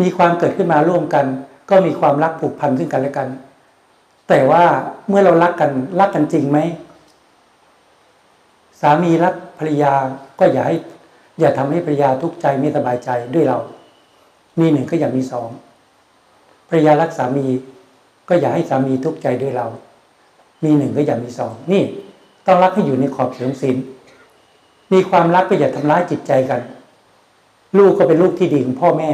[0.00, 1.26] มีความเกิดขึ้นมาร่วมกัน
[1.70, 3.28] ก็มีความรักผูกพันซึ่งกันและกัน
[4.28, 4.64] แต่ว่า
[5.08, 5.70] เมื่อเรารักกัน
[6.00, 6.58] รักกันจริงไหม
[8.80, 9.92] สามีรัก ภรรยา
[10.40, 10.76] ก็อย่าให้
[11.40, 13.58] อย่าทำให้ภรรยาทุกข์ใจไม่สบายใจด้วยเรา
[14.60, 15.48] มีหนึ่งก็อย่ามีสอง
[16.68, 17.46] ภรรยารักสามี
[18.28, 19.66] ก็อย่าให้สามีทุกข์ใจด้วยเรา
[20.64, 21.82] มีหนึ่งก็อย่ามีสองนี่
[22.46, 23.76] ต้องรักให้อยู่ในขอบเสียงศีล
[24.92, 26.60] มีความรักก็อย่าทำร้ายจิตใจกัน
[27.78, 29.10] ลูกก็เป็นลูกที่ดีของพ่อแม่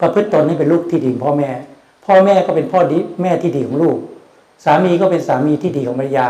[0.00, 1.50] ประพฤติตนให้เป็นลูกที่ดีของพ่อแม่
[2.06, 3.96] พ่อแม่ก็เป็นพ่อดีแม่ที่ดีของลูก
[4.64, 6.26] สามีก็เป็นสามีที่ดีของภรรยา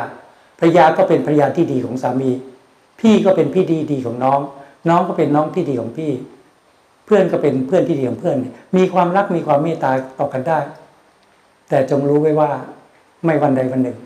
[0.59, 2.31] ภรรยาก็เป็นภรรยาที่ดีของสามี
[3.01, 4.41] พี่ก็เป็นพี่ดีดีของน้อง
[4.89, 6.13] น้องก็เป็นน้องที่ดีของพี่
[7.07, 8.37] เพื่อนก็เป็นเพื่อนที่ดีของเพื่อน
[8.77, 10.59] มีความรักมีความเมตตาต่อกันได้
[11.69, 12.51] แต่จงรู้ไว้ว่า
[13.25, 13.99] ไม่วันใดวันหนึ่ง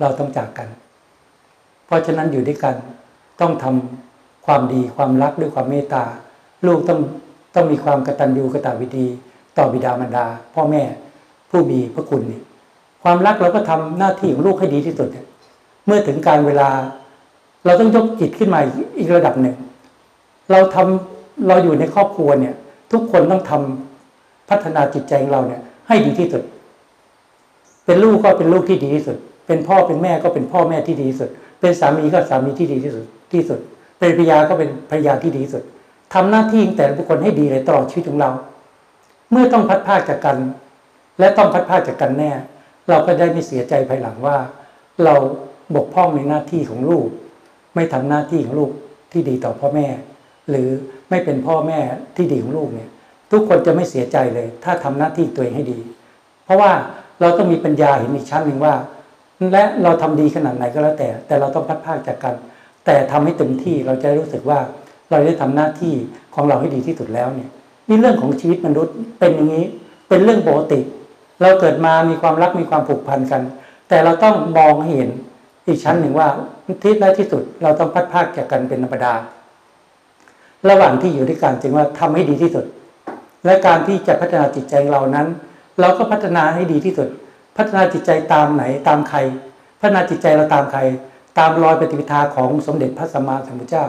[0.00, 0.68] เราต้องจากกัน
[1.86, 2.76] เพราะฉะนั้นอยู่ด้วยกัน
[3.40, 6.04] ต้องทำความดีความรักด้วยความเมตตา
[6.66, 7.00] ลูกต้อง
[7.54, 9.06] ต้องมีความกตัญญูกตวิดี
[9.58, 10.82] ต่อบิดามารดา พ่อแม่
[11.50, 12.40] ผู้มีพระคุณนี่
[13.02, 15.08] ความรักเราก็ทำหน้าที่ของลูกให้ดีที่สุด
[15.86, 16.68] เมื่อถึงการเวลา
[17.64, 18.60] เราต้องยกจิตขึ้นมา
[18.98, 19.56] อีกระดับหนึ่ง
[20.50, 22.54] เราทำเราอยู่ในครอบครัวเนี่ย
[22.92, 26.42] ทุกคนต้องทำพัฒนาจิตใจของเราเนี่ย ให้ดีที่สุด
[27.86, 33.58] เป็นลูกก็เป็นลูกที่ดีที่สุด เป็นพ่อเป็นแม่ก็เป็นพ่อแม่ที่ดีที่สุด เป็นสามีก็สามีที่ดีที่สุดที่สุด
[33.98, 35.64] เป็นภรรยาก็เป็นภรรยาที่ดีที่สุด
[36.14, 38.30] ทำหน้าที่แต่ละบุคคลให้ดีเลยตลอดชีวิตของเรา
[39.30, 40.36] เมื่อต้องพัดพาจากกัน
[41.18, 42.30] และต้องพัดพาจากกันแน่
[42.88, 44.36] เราก็ได้ไม่เสียใจภายหลังว่า
[45.04, 45.14] เรา
[45.74, 47.06] บกพร่องในหน้าที่ของลูก
[47.74, 48.70] ไม่ทำหน้าที่ของลูก
[49.12, 49.86] ที่ดีต่อพ่อแม่
[50.50, 50.68] หรือ
[51.10, 51.78] ไม่เป็นพ่อแม่
[52.16, 52.88] ที่ดีของลูกเนี่ย
[53.30, 55.78] ทุกคนจะไม่เสียใจเลย ถ้าทำหน้าที่ตัวเองให้ดี
[56.44, 56.72] เพราะว่า
[57.20, 58.74] เราต้องมีปัญญาเห็นอีกชั้นหนึ่งว่า
[59.52, 62.34] และเราทำดีขนาดไหนก็แล้วแต่ แต่เราต้องพัดพากจากกัน
[62.84, 64.58] แต่ทำให้เต็มที่เราจะรู้สึกว่า
[65.10, 65.94] เราได้ทำหน้าที่
[66.34, 67.50] ของเราให้ดีที่สุดแล้วเนี่ย
[67.88, 69.64] นี่เรื่องของชีวิตมนุษย์เป็นอย่างนี้
[70.08, 70.80] เป็นเรื่องปกติ
[71.42, 73.42] เราเกิดมามีความรักมีความผูกพันกัน
[73.88, 75.08] แต่เราต้องมองเห็น
[75.66, 76.28] อีกชั้นหนึ่งว่า
[76.82, 79.14] ที่แรกที่สุดเราต้องพัดพากจากกันเป็นธรรมดา
[80.68, 82.64] ระหว่างที่อยู่ด้วยกันจึงว่าทำให้ดีที่สุด
[83.44, 85.26] และการที่จะพัฒนาจิตใจเรานั้น
[85.80, 87.08] เราก็พัฒนาให้ดีที่สุด
[87.56, 89.18] พัฒนาจิตใจตามไหนตามใคร
[89.80, 90.80] พัฒนาจิตใจเราตามใคร
[91.38, 93.86] ตามรอยปฏิปทาของสมเด็จพระสัมมาสัมพุทธเจ้า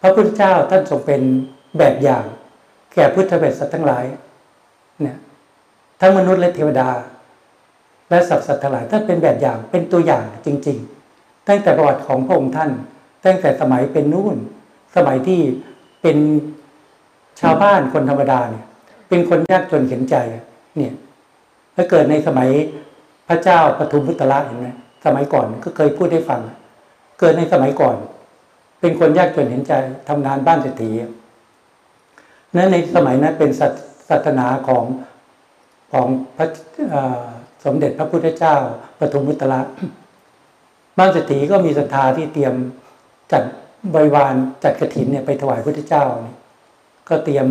[0.00, 1.22] พระพุทธเจ้าท่านทรงเป็น
[1.78, 2.24] แบบอย่าง
[2.94, 4.04] แก่พุทธเวสสัตว์ทั้งหลาย
[5.02, 5.16] เนี่ย
[6.00, 6.88] ทั้งมนุษย์และเทวดา
[8.10, 10.78] และสัตว์สัตว์ทั้งหลายท่านเป็นแบบอย่างเป็นตัวอย่างจริง
[11.12, 12.70] ๆ ตั้งแต่ประวัติของพระองค์ท่าน
[13.24, 14.36] ตั้งแต่สมัยเป็นนู่น
[14.96, 15.40] สมัยที่
[16.02, 16.16] เป็น
[17.40, 18.64] ชาวบ้านคนธรรมดาเนี่ย
[19.08, 20.16] เป็นคนยากจนเข็นใจ
[20.76, 20.92] เนี่ย
[21.74, 22.50] ถ้าเกิดในสมัย
[23.28, 24.68] พระเจ้าปทุมพุทธละเห็นไหม
[25.04, 26.40] สมัยก่อนก็เคยพูดให้ฟัง
[27.20, 27.96] เกิดในสมัยก่อน
[28.80, 29.72] เป็นคนยากจนเห็นใจ
[30.08, 30.90] ทำงานบ้านเศรษฐี
[32.56, 33.50] นั้นในสมัยนั้นเป็น
[34.08, 34.84] ศาสนาของ
[35.92, 36.06] ของ
[36.36, 36.46] พระ
[37.64, 38.56] สมเด็จพระพุทธเจ้า
[39.00, 39.60] ปทุมพุทธละ
[40.98, 42.54] บ้านเศรษฐีก็มีศรัทธาที่เตรียม
[43.32, 43.42] จัด
[43.94, 44.34] บริวาร
[44.64, 46.04] จัดกระถินเนี่ยไปถวายพระเจ้า
[47.08, 47.46] ก็เตรียม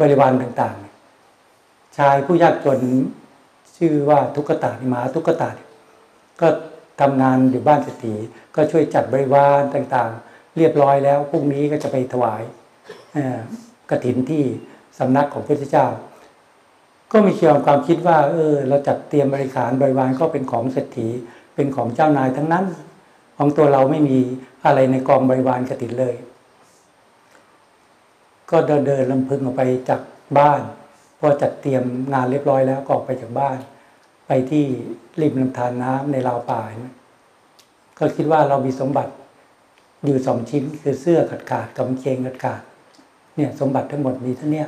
[0.00, 2.80] บริวารต่างๆ ชายผู้ยากจน
[3.76, 5.50] ชื่อว่าทุกตานิมาทุกตา
[6.40, 6.48] ก็
[7.00, 8.14] ทำงานอยู่บ้านเศรษฐี
[8.54, 12.42] ก็ช่วยจัดบริวารต่างๆ เรียบร้อยแล้วพรุ่งนี้ก็จะไปถวาย
[13.90, 14.42] กระถินที่
[14.98, 15.86] สำนักของพระเจ้า
[17.16, 21.08] ก็มีเคียวความคิดว่า เออ เราจัดเตรียมบริการบริวารก็เป็นของเศรษฐี
[21.54, 22.64] เป็นของเจ้านายทั้งนั้น
[23.38, 24.18] ของตัวเราไม่มี
[24.64, 26.14] อะไรในกองบริวารกระถินเลย
[28.50, 30.00] ก็เดินเดินลำพึงออกไปจาก
[30.38, 30.60] บ้าน
[31.18, 33.58] พอจัดเตรียมงานเรียบร้อยแล้วก็ออกไปจากบ้าน
[34.26, 34.64] ไปที่
[35.20, 36.62] ริมลำธารน้ำในราวป่า
[37.98, 39.12] ก็คิดว่าเรามีสมบัติ
[40.04, 42.62] อยู่สองชิ้นคือเสื้อขาดขาดกับเกงขาดขาด
[43.36, 44.64] เนี่ยสมบัติทั้งหมดมีเท่านี้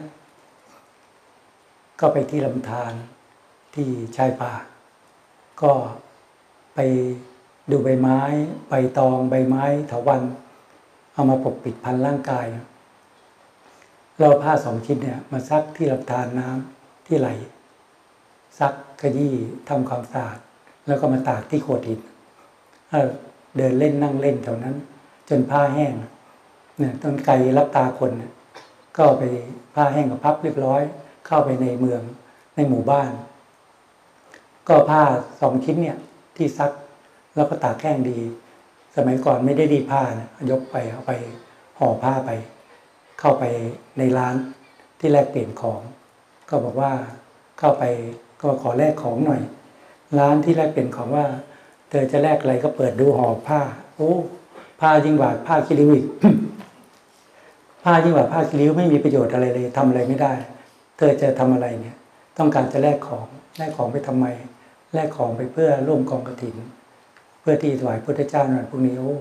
[2.01, 2.93] ก็ไปที่ลำธาร
[3.75, 4.55] ที่ชายป่า
[5.63, 5.73] ก็
[6.75, 6.81] ไป
[7.71, 8.21] ดูใบไม้
[8.69, 10.23] ใบตองใบไม้เถาวัน
[11.13, 12.47] เอามาปกปิดพันร่างกาย
[14.19, 17.29] เราผ้าสองชิ้นเนี่ยมาซักที่ลำธารน้ำที่ไหล
[18.59, 19.35] ซักขยี้
[19.69, 20.39] ทำความสะอาด
[20.87, 22.01] แล้วก็มาตากที่โขดหิน
[23.57, 24.77] เดินเล่นนั่งเล่นแถวนั้น
[25.29, 25.93] จนผ้าแห้ง
[26.79, 28.13] เนี่ยต้นไกลรับตาคน
[28.97, 29.23] ก็ไป
[29.75, 30.83] ผ้าแห้งกับพับเรียบร้อย
[31.27, 32.03] เข้าไปในเมือง
[32.57, 33.11] ในหมู่บ้าน
[34.69, 35.03] ก็ผ้า
[35.41, 35.99] สองชิ้นเนี่ย
[36.37, 36.71] ที่ซัก
[37.35, 38.19] แล้วก็ตากแห้งดี
[38.97, 41.13] สมัยก่อนไม่ได้รีดผ้านะยกไปเอาไป
[41.79, 42.31] ห่อผ้าไป
[43.21, 43.45] เข้าไป
[43.99, 44.35] ในร้าน
[44.99, 45.81] ที่แลกเปลี่ยนของ
[46.49, 46.93] ก็บอกว่า
[47.59, 47.85] เข้าไป
[48.43, 49.43] ก็ขอแลกของหน่อย
[50.19, 51.27] ร้านที่แลกเปลี่ยนของว่า
[51.91, 53.61] เธอจะแลกอะไรก็เปิดดูห่อผ้า
[53.97, 54.13] โอ้
[54.81, 56.07] ผ้ายิ่งกว่าผ้าคิริวอีก
[57.85, 60.33] ผ้ายิ่งกว่าผ้าคิริวไม่มีประโยชน์อะไรเลยทำอะไรไม่ได้
[60.97, 61.97] เธอจะทำอะไรเนี่ย
[62.39, 63.27] ต้องการจะแลกของ
[63.59, 64.27] แลกของไปทำไม
[64.95, 66.57] แลกของไปเพื่อร่วมกองกระถิน
[67.41, 69.17] เพื่อที่ถวายพุทธเจ้าหน่อยพวกนี้โอ้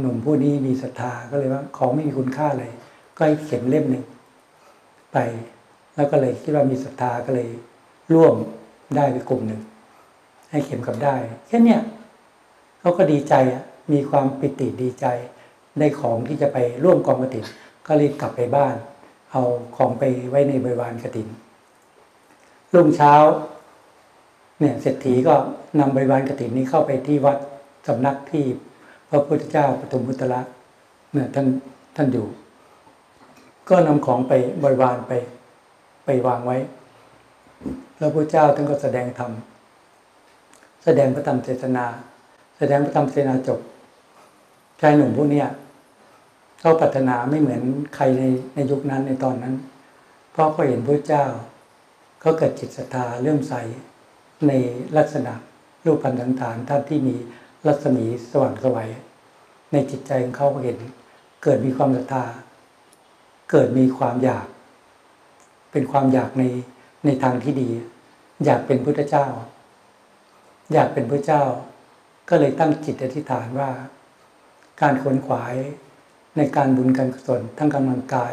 [0.00, 2.70] หนุ่มผู้นี้มีศรัทธาก็เลยว่า ของไม่มีคุณค่าเลย
[3.16, 4.04] ก็ให้เข็มเล่มหนึ่ง
[5.12, 5.18] ไป
[5.96, 7.48] แล้วก็เลยคิดว่ามีศรัทธาก็เลย
[8.14, 8.34] ร่วม
[8.96, 9.60] ได้ไปกลุ่มหนึ่ง
[10.50, 11.16] ให้เข็มกับได้
[11.48, 11.80] แค่เนี้ย
[12.80, 15.06] เขาก็ดีใจอะมีความปิติดีใจ
[15.78, 17.44] ได้ของที่จะไปร่วมกองกระถิน
[17.86, 18.74] ก็รีบกลับไปบ้าน
[19.32, 19.42] เอา
[19.76, 21.28] ของไปไว้ในบริวารกระถิน
[22.74, 23.14] รุ่งเช้า
[24.58, 25.34] เนี่ยเศรษฐีก็
[25.78, 27.38] นำบริวารกฐินนี้เข้าไปที่วัด
[27.88, 28.44] สำนักที่
[29.10, 30.40] พระพุทธเจ้าปฐมพุทธละ
[31.12, 31.46] เนี่ยท่าน
[31.96, 32.26] ท่านอยู่
[33.68, 35.12] ก็นำของไปบริวารไป
[36.04, 36.56] ไปวางไว้
[37.96, 39.30] แล้วพระเจ้าท่านก็แสดงธรรม
[40.84, 41.84] แสดงพระธรรมเทศนา
[42.58, 43.60] แสดงพระธรรมเทศนาจบ
[44.80, 45.48] ชายหนุ่มพวกเนี้ย
[46.60, 47.62] เขาปรารถนาไม่เหมือน
[47.94, 49.54] ใครในในยุคนั้นในตอนนั้น
[50.32, 51.24] เพราะเขาเห็นพระเจ้า
[52.20, 53.54] เขาเกิดจิตศรัทธาเริ่มใส
[54.48, 54.52] ใน
[54.96, 55.32] ลักษณะ
[55.84, 57.16] รูปพันธสันฐานท่านที่มี
[57.66, 58.90] รัศมีสว่างสวัย
[59.72, 60.78] ในจิตใจของเขาเห็น
[61.42, 62.24] เกิดมีความศรัทธา
[63.50, 64.46] เกิดมีความอยาก
[65.72, 66.44] เป็นความอยากใน
[67.04, 67.70] ในทางที่ดี
[68.44, 69.26] อยากเป็นพุทธเจ้า
[70.72, 71.42] อยากเป็นพระเจ้า
[72.28, 73.70] ก็เลยตั้งจิตอธิษฐานว่า
[74.80, 75.54] การขวนขวาย
[76.38, 78.32] ในการบุญการกุศลทั้งกำลังกาย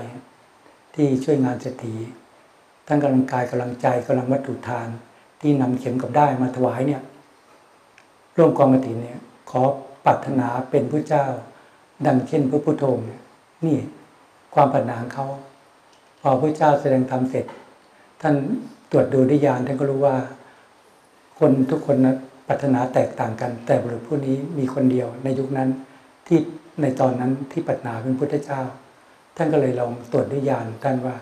[0.96, 1.96] ที่ช่วยงานเศรษฐี
[2.88, 4.88] ทั้งกำลังกายกำลังใจกำลังวัตถุทาน
[5.42, 7.02] ที่นำเข็มกับได้มาถวายเนี่ย
[8.38, 9.62] ร่วมกองกฐินเนี่ยขอ
[10.06, 11.26] ปรารถนาเป็นพระเจ้า
[12.06, 13.22] ดังเช่นพระพุทโธเนี่ย
[13.66, 13.78] นี่
[14.54, 15.28] ความปรารถนาของเขา
[16.22, 17.46] พอพระเจ้าแสดงธรรมเสร็จ
[18.22, 18.36] ท่าน
[18.92, 20.16] ตรวจดูด้วยญาณท่านก็รู้ว่า
[21.40, 22.16] คนทุกคนนะ
[22.48, 25.70] ปรารถนาแตกต่างกัน แต่บุรุษผู้นี้มีคนเดียวในยุคนั้น
[26.28, 26.40] ที่
[26.82, 28.62] ในตอนนั้นที่ปรารถนาเป็นพุทธเจ้า
[29.38, 31.16] ท่านก็เลยลองตรวจด้วยญาณท่านว่า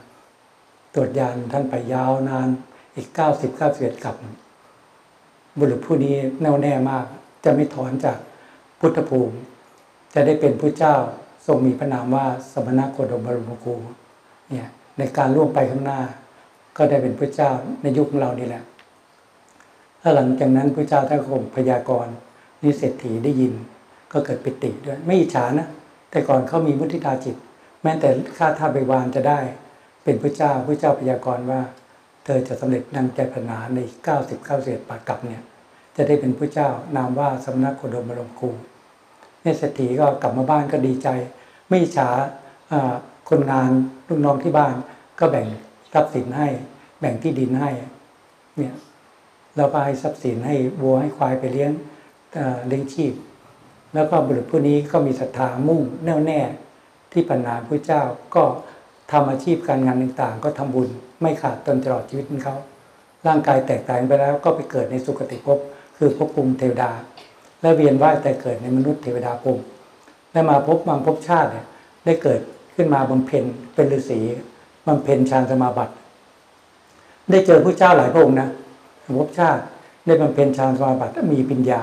[0.96, 2.48] ตรวจญาณท่านไปยาวนาน
[2.96, 4.16] อีกเก้าสิบเก้าสิบเอ็ดกับ
[5.60, 7.06] บุรุษผู้นี้แน่วแน่มาก
[7.44, 8.18] จะไม่ถอนจาก
[8.80, 9.36] พุทธภูมิ
[10.14, 10.96] จะได้เป็นพระเจ้า
[11.46, 13.76] ทรงมีพระนามว่าสมณโคดมบรมครู
[14.50, 16.00] เนี่ยในการล่วงไปข้างหน้า
[16.78, 17.52] ก็ได้เป็นพระเจ้า
[17.82, 18.64] ในยุคของเรานี่แหละ
[20.02, 22.14] ถ้าหลังจากนั้นพระเจ้าท่านคงพยากรณ์
[22.64, 23.54] นิเศรษฐีได้ยิน
[24.14, 25.68] ก็เกิดปิติด้วย ไม่อิจฉานะ
[26.12, 27.36] แต่ก่อนเขามีมุทิตาจิต
[27.84, 29.40] แม้แต่ข้าท่าไปวานจะได้
[30.04, 31.62] เป็นพระเจ้าพระเจ้าพยากรณ์ว่า
[32.26, 35.44] เธอจะสำเร็จดังใจพนาในเก้าสิบเก้าเศษปากกับเนี่ย
[35.96, 38.50] จะได้เป็นพระเจ้านามว่าสำนักโคดมบรมครู
[39.42, 41.08] เนี่ยเศรษฐีก็กลับมาบ้านก็ดีใจ
[41.68, 42.10] ไม่อิจฉา
[43.30, 43.70] คนงาน
[44.08, 44.76] ลูกน้องที่บ้าน
[45.20, 45.48] ก็แบ่ง
[45.94, 46.48] ทรัพย์สินให้
[47.00, 47.70] แบ่งที่ดินให้
[48.58, 48.74] เนี่ย
[49.56, 51.72] เราก็ให้ทรัพย์สินให้วัวให้ควายไปเลี้ยง
[52.68, 53.14] เลี้ยงชีพ
[53.94, 56.40] แล้วก็บุรุษผู้นี้ก็มีศรัทธามุ่งแน่วแน่
[57.12, 58.02] ที่ปัญหาพระเจ้า
[58.36, 58.44] ก็
[59.12, 60.90] ทำอาชีพการงานต่างๆ ก็ทำบุญ
[61.22, 62.56] ไม่ขาดตนตลอดชีวิตของเขา
[63.28, 65.60] ร่างกายแตกต่างไปแล้วก็ไปเกิดในสุคติภพ
[65.98, 66.92] คือภพภูมิเทวดา
[67.62, 69.64] และเวียนว่ายแต่เกิดในมนุษย์เทวดาภูมิ
[70.32, 71.66] และมาพบบางภพชาติเนี่ย
[72.06, 72.42] ได้เกิด
[72.76, 73.44] ขึ้นมาบำเพ็ญ
[73.76, 74.20] เป็นฤาษี
[74.88, 75.94] บำเพ็ญฌานสมาบัติ
[77.30, 78.50] ได้เจอพระเจ้าหลายพระองค์นะ
[79.20, 79.62] ภพชาติ
[80.06, 81.82] ได้บำเพ็ญฌานสมาบัติมีปัญญา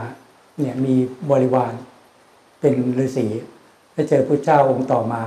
[0.61, 0.95] เนี่ยมี
[1.31, 1.73] บริวาร
[2.61, 3.27] เป็นฤาษี
[3.93, 5.23] ได้เจอพระเจ้าองค์ต่อมา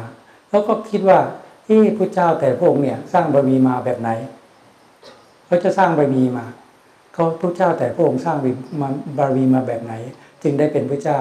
[0.49, 1.19] แล้วก็คิดว่า
[1.67, 4.09] ที่พระเจ้าแต่พระองค์เนี่ยสร้างบารมีมาแบบไหน
[5.45, 6.45] เขาจะสร้างบารมีมา
[7.13, 8.37] เขาพระเจ้าแต่พระองค์สร้าง
[9.17, 9.93] บารมีมาแบบไหน
[10.43, 11.17] จึงได้เป็นพระเจ้า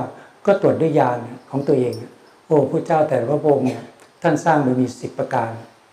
[0.47, 1.19] ก็ตรวจด้วยญาณ
[1.51, 1.95] ของตัวเอง
[2.47, 3.83] โอ้พระเจ้าแต่พระองค์เนี่ย
[4.23, 5.51] ท่านสร้างบารมีสิบประการ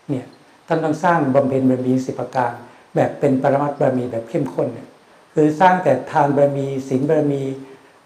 [0.09, 0.25] เนี่ย
[0.67, 2.51] ท่านต้องสร้างบำเพ็ญบารมีสิบประการ
[2.95, 4.87] แบบเป็นปรมัตบารมีแบบเข้มข้นเนี่ย
[5.33, 7.43] คือสร้างแต่ทานบารมีศีลบารมี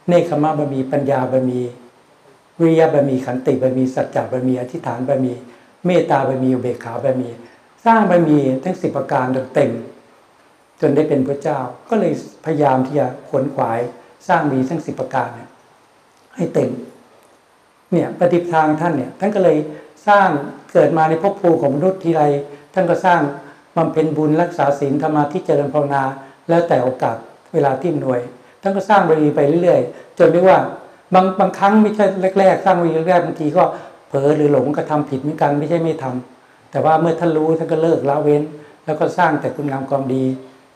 [0.07, 1.61] เนคขมะบารมีปัญญาบารมี
[2.63, 5.33] วิริยะบารมีขันติบารมีสัจจะบารมีอธิษฐานบารมี
[5.85, 7.29] เมตตาบารมีอุเบกขาบารมี
[7.85, 9.71] สร้างบารมีทั้งสิบประการเต็ม
[10.81, 11.59] จนได้เป็นพระเจ้า
[11.89, 12.13] ก็เลย
[12.45, 13.79] พยายามที่จะขวนขวาย
[14.27, 15.49] สร้างมีทั้งสิบประการเนี่ย
[16.35, 16.69] ให้เต็ม
[17.91, 19.57] เนี่ยปฏิปทางท่านเนี่ยท่านก็เลย
[20.07, 20.27] สร้าง
[20.73, 22.23] เกิดมาในภพภูมิของมนุษย์ทีไร
[22.73, 23.19] ท่านก็สร้าง
[23.75, 26.03] บำเพ็ญบุญรักษาศีลธรรมาที่เจริญภาวนา
[26.49, 27.17] แล้วแต่โอกาส
[27.53, 28.21] เวลาที่หน่วย
[28.61, 30.59] ท่านก็สร้างบารมีไปเรื่อยๆ จนเรียกว่า
[31.13, 32.05] บางบางครั้งไม่ใช่
[32.39, 33.63] แรก ๆ สร้างบารมีแรกบางทีก็
[34.07, 38.41] เผลอหรือหลงก็ทำผิดเหมือนกันไม่ใช่ไม่ทำแต่ว่าเมื่อท่านรู้ท่านก็เลิกละเว้น
[38.85, 40.23] แล้วก็สร้างแต่คุณงามความดี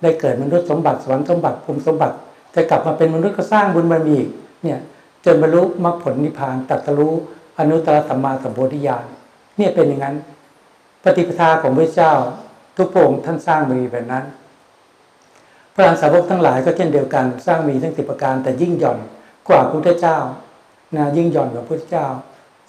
[0.01, 2.15] ได้เกิดมนุษย์สมบัติสวรรค์สมบัติภูมิสมบัติ
[2.55, 4.17] จะกลับมาเป็นมนุษย์ก็สร้างบุญบารมี
[4.63, 4.79] เนี่ย
[5.25, 7.13] จนบรรลุมรรคผลนิพพานตรัสรู้
[7.59, 9.05] อนุตตรสัมมาสัมโพธิญาณ
[9.57, 10.15] เนี่ยเป็นอย่างนั้น
[11.03, 12.13] ปฏิปทาของพระเจ้า
[12.77, 14.23] ทุกพระองค์ท่านสร้างมีแบบนั้น
[15.73, 18.99] พระอรหันสาวกทั้งหลายก็เช่นเดียวกันสร้างมีทั้งสิบประการแต่ยิ่งหย่อน
[19.47, 20.17] กว่าพระพุทธเจ้า
[20.95, 22.07] นะยิ่งหย่อนกว่าพระพุทธเจ้า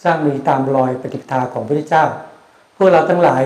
[0.05, 2.05] สร้างมีตามรอยปฏิปทาของพระพุทธเจ้า
[2.77, 3.43] พวกเราทั้งหลาย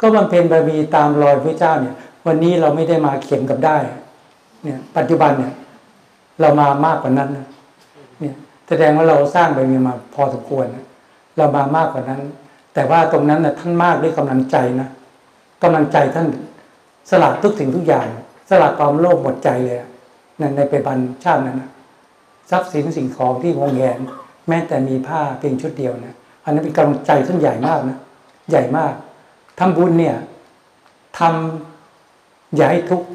[0.00, 1.94] ก็บำเพ็ญบารมีตามรอยพระเจ้าเนี่ย
[2.26, 3.76] วันนี้เราไม่ได้มาเข็มกับได้
[4.64, 5.52] เนี่ยปัจจุบันเนี่ย
[6.40, 8.34] เรามามากกว่านั้นเนี่ย
[8.68, 10.66] แสดงว่าเราสร้างบารมีมาพอสมควร
[11.36, 12.20] เรามามากกว่านั้น
[12.74, 14.88] แต่ว่าตรงนั้นนะท่านมากด้วยกำลังใจนะ
[15.62, 16.26] กำลังใจท่าน
[17.10, 18.06] สละทุกสิ่งทุกอย่าง
[18.50, 19.78] สละความโลภหมดใจเลย
[20.38, 21.70] ในในปัจจุบันชาตินั้นนะ
[22.50, 23.98] ทรัพย์สินสิ่งของที่วงแหน
[24.48, 27.98] แม้แต่มีผ้าเพียงชุดเดียวนะอันนั้นเป็นกำลังใจท่านใหญ่มากนะ
[28.50, 28.92] ใหญ่มาก
[29.58, 30.16] ทำบุญเนี่ย
[31.18, 33.06] ทำอย่าให้ทุกข์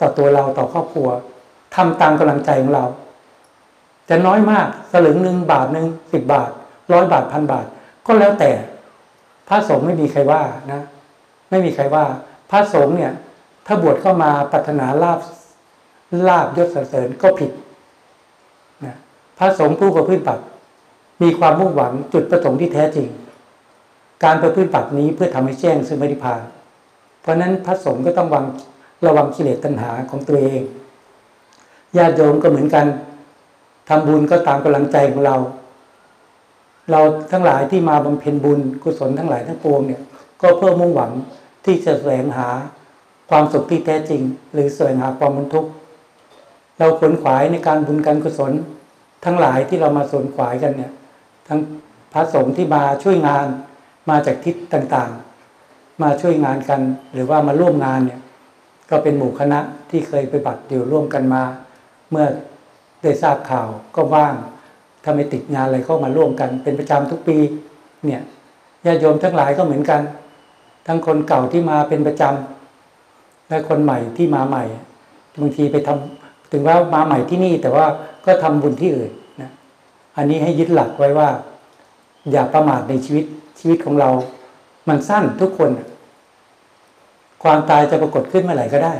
[0.00, 1.08] ต่อตัวเราต่อครอบครัว
[1.76, 2.84] ทำตามกำลังใจของเรา
[4.08, 6.50] จะน้อยมากสลึงหนึ่งบาทหนึ่งสิบบาท
[6.92, 7.66] ร้อยบาทพันบาท
[8.06, 8.50] ก็แล้วแต่
[9.48, 10.42] พระสงฆ์ไม่มีใครว่า
[10.72, 10.82] นะ
[11.50, 12.04] ไม่มีใครว่า
[12.50, 13.12] พระสงฆ์เนี่ย
[13.66, 15.20] ถ้าบวชเข้ามาปรารถนาลาบ
[16.28, 17.50] ลาบยศเสริญก็ผิด
[19.38, 20.44] พระสงฆ์ผู้ประพฤติบัติ
[21.22, 23.08] มีความมุ่งหวังจุดประสงค์ที่แท้จริง
[24.24, 26.40] การประพฤติบัตินี้เพื่อทำให้แจ้งซึ่งมรรคผล
[27.20, 28.44] เพราะนั้นพระสงฆ์ก็ต้องวัง
[29.06, 30.62] ระวังกิเลสตัณหาของตัวเอง
[31.96, 32.86] ญาติโยมก็เหมือนกัน
[33.88, 35.36] ทำบุญก็ตามกำลังใจของเรา
[36.90, 37.00] เรา
[37.32, 40.02] ทั้งหลายที่มาบำเพ็ญบุญกุศลทั้งหลายทั้งปวงเนี่ย
[40.40, 41.12] ก็เพื่อมุ่งหวัง
[41.64, 42.48] ที่จะแสวงหา
[43.30, 44.22] ความสุขที่แท้จริง
[44.52, 45.70] หรือแสวงหาความบรรทุกข์
[46.78, 48.52] เราขนขวายในการบุญการกุศล
[49.24, 50.92] ทั้งหลายที่เรามาสนขวายกันเนี่ย
[51.48, 51.60] ทั้ง
[52.12, 53.46] พระสงฆ์ที่มาช่วยงาน
[54.10, 56.80] มาจากทิศต่างๆ มาช่วยงานกัน
[57.12, 58.20] หรือว่ามาร่วมงานเนี่ย
[58.90, 59.60] ก็เป็นหมู่คณะ
[59.90, 61.42] ที่เคยไปบัติอยู่ร่วมกันมา
[62.10, 62.26] เมื่อ
[63.02, 64.34] ได้ทราบข่าวก็ว่าง
[65.02, 67.38] ถ้าไม่ติดงานอะไรก็มาร่วมกัน เป็นประจำทุกปี
[68.04, 68.22] เนี่ย
[68.86, 70.00] ญาติโยมทั้งหลายก็เหมือนกัน
[70.86, 74.64] ทั้งคนเก่าที่มาเป็นประจำและคนใหม่ที่มาใหม่
[75.40, 77.86] บางทีไปทำถึงว่ามาใหม่ที่นี่แต่ว่า
[78.24, 79.50] ก็ทำบุญที่อื่นนะ
[80.16, 81.28] อันนี้ให้ยึดหลักไว้ว่า
[82.30, 83.24] อย่าประมาทในชีวิต
[83.58, 84.10] ชีวิตของเรา
[84.88, 85.70] มันสั้นทุกคน
[87.42, 88.94] ความตายจะปรากฏขึ้นเมื่อไหร่ก็ได้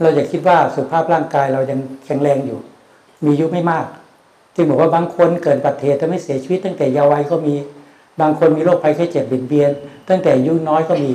[0.00, 2.58] เราอย่าคิดว่าสุขภาพร่างกายเรายังแข็งแรงอยู่
[3.24, 3.86] มีอายุไม่มาก
[4.54, 7.54] จึงบอกว่าบางคนเกิดปัจเหตุทำให้เสียชีวิต ตั้งแต่เยาว์วัยก็มี
[8.20, 9.70] บางคนมีโรคภัยไข้เจ็บเบียดเบียน
[10.08, 11.12] ตั้งแต่อายุน้อยก็มี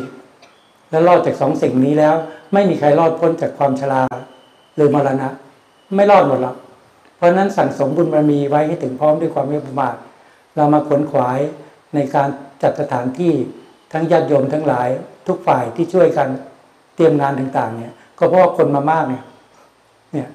[0.90, 2.16] แล้วรอดจากสองสิ่งนี้แล้ว
[2.54, 4.02] ไม่มีใครรอดพ้นจากความชรา
[4.76, 5.28] หรือมรณะ
[5.96, 6.56] ไม่รอดหมดหรอก
[7.18, 9.96] เพราะนั้นสั่งสมบุญบารมีไว้ให้ถึงพร้อมด้วยความไม่ประมาท
[10.56, 11.40] เรามาขวนขวาย
[11.96, 12.30] ในการ
[12.64, 13.34] จัดสถานที่
[13.94, 14.88] ทั้งญาติโยมทั้งหลาย
[15.28, 16.28] ทุกฝ่ายที่ช่วยกัน
[16.96, 19.24] เตรียมงานต่างๆ เนี่ย ก็เพราะว่าคนมามากเนี่ย
[20.14, 20.28] เนี่ย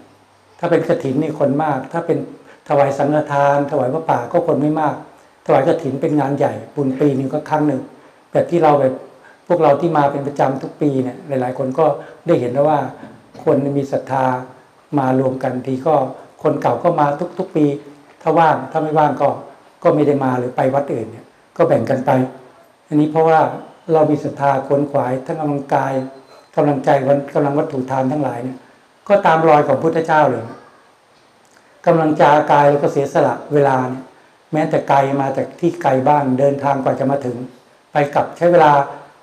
[0.59, 2.19] ถ้าเป็นกระถินนี่คนมาก ถ้าเป็น
[2.69, 4.97] ถวายสังฆทาน ถวายพระป่าก็คนไม่มาก
[5.47, 7.81] ถวายกระถินเป็นงานใหญ่บุญปีหนึ่งก็ครั้งหนึ่ง
[8.33, 8.95] แบบที่เราแบบ
[9.49, 11.87] พวกเราที่มาเป็นประจำทุกปีเนี่ยหลาย ๆ คนก็
[12.27, 12.81] ได้เห็นแล้วว่า
[13.45, 14.25] คนมีศรัทธา
[14.99, 15.95] มารวมกันทีก็
[16.43, 17.07] คนเก่าก็มา
[17.39, 17.65] ทุก ๆ ปี
[18.23, 19.29] ถ้าว่างถ้าไม่ว่างก็
[19.83, 21.27] ก็ไม่ได้มาหรือไปวัดอื่นเนี่ย
[21.57, 22.11] ก็แบ่งกันไป
[22.89, 23.39] อันนี้เพราะว่า
[23.93, 25.93] เรามีศรัทธาขนขวายทั้งกำลังกาย
[26.57, 28.59] กำลังใจวันกำลังวัตถุทานทั้งหลายเนี่ย
[29.09, 30.45] ก็ตามรอยของพุทธเจ้าเลย
[31.87, 34.03] กำลังจากายแล้วก็เสียสละเวลาเนี่ย
[34.53, 37.37] แม้แต่ไกลมาจากที่ไกลบ้างเดินทางกว่าจะมาถึง
[37.93, 38.71] ไปกลับใช้เวลา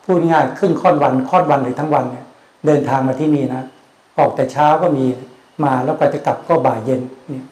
[0.06, 2.26] พูดง่ายครึ่งค่อนวันค่อนวันหรือทั้งวันเนี่ย
[2.66, 3.64] เดินทางมาที่นี่นะ
[4.18, 5.06] ออกแต่เช้าก็มี
[5.64, 7.45] มาแล้วกว่าจะกลับก็บ่ายเย็นเนี่ย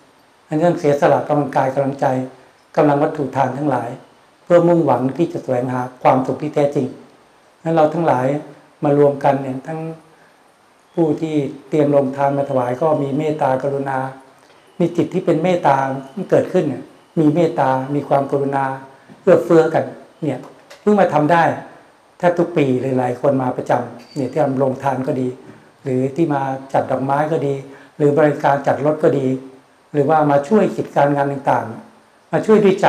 [0.48, 2.06] อันนี้ต้องเสียสละกำลังกายกำลังใจ
[2.76, 3.90] กำลังวัตถุทานทั้งหลาย
[4.44, 6.88] เพื่อมุ่งหวังที่จะแสวงหาความสุขที่แท้จริง
[7.64, 8.26] นั้นเราทั้งหลาย
[8.84, 9.80] มารวมกันเนี่ยทั้ง
[10.94, 11.36] ผู้ที่
[11.70, 13.98] เตรียมลงทานมาถวายก็มีเมตตากรุณา
[14.80, 15.76] มีจิตที่เป็นเมตตา
[16.32, 16.84] เกิดขึ้นเนี่ย
[17.20, 18.66] มีเมตตา มีความกรุณา
[19.22, 19.84] เอื้อเฟื้อกัน
[20.24, 20.40] เนี่ย
[20.82, 21.44] เพิ่งมาทำได้
[22.18, 25.28] แทบทุกปีหลายๆคนมาประจำเนี่ยที่ทำลงทานก็ดี
[25.84, 26.42] หรือที่มา
[26.74, 27.54] จัดดอกไม้ก็ดี
[27.98, 29.28] หรือบริการจัดรถก็ดี
[29.92, 32.88] หรือว่ามาช่วยกิจการงานต่างๆ มาช่วยด้วยใจ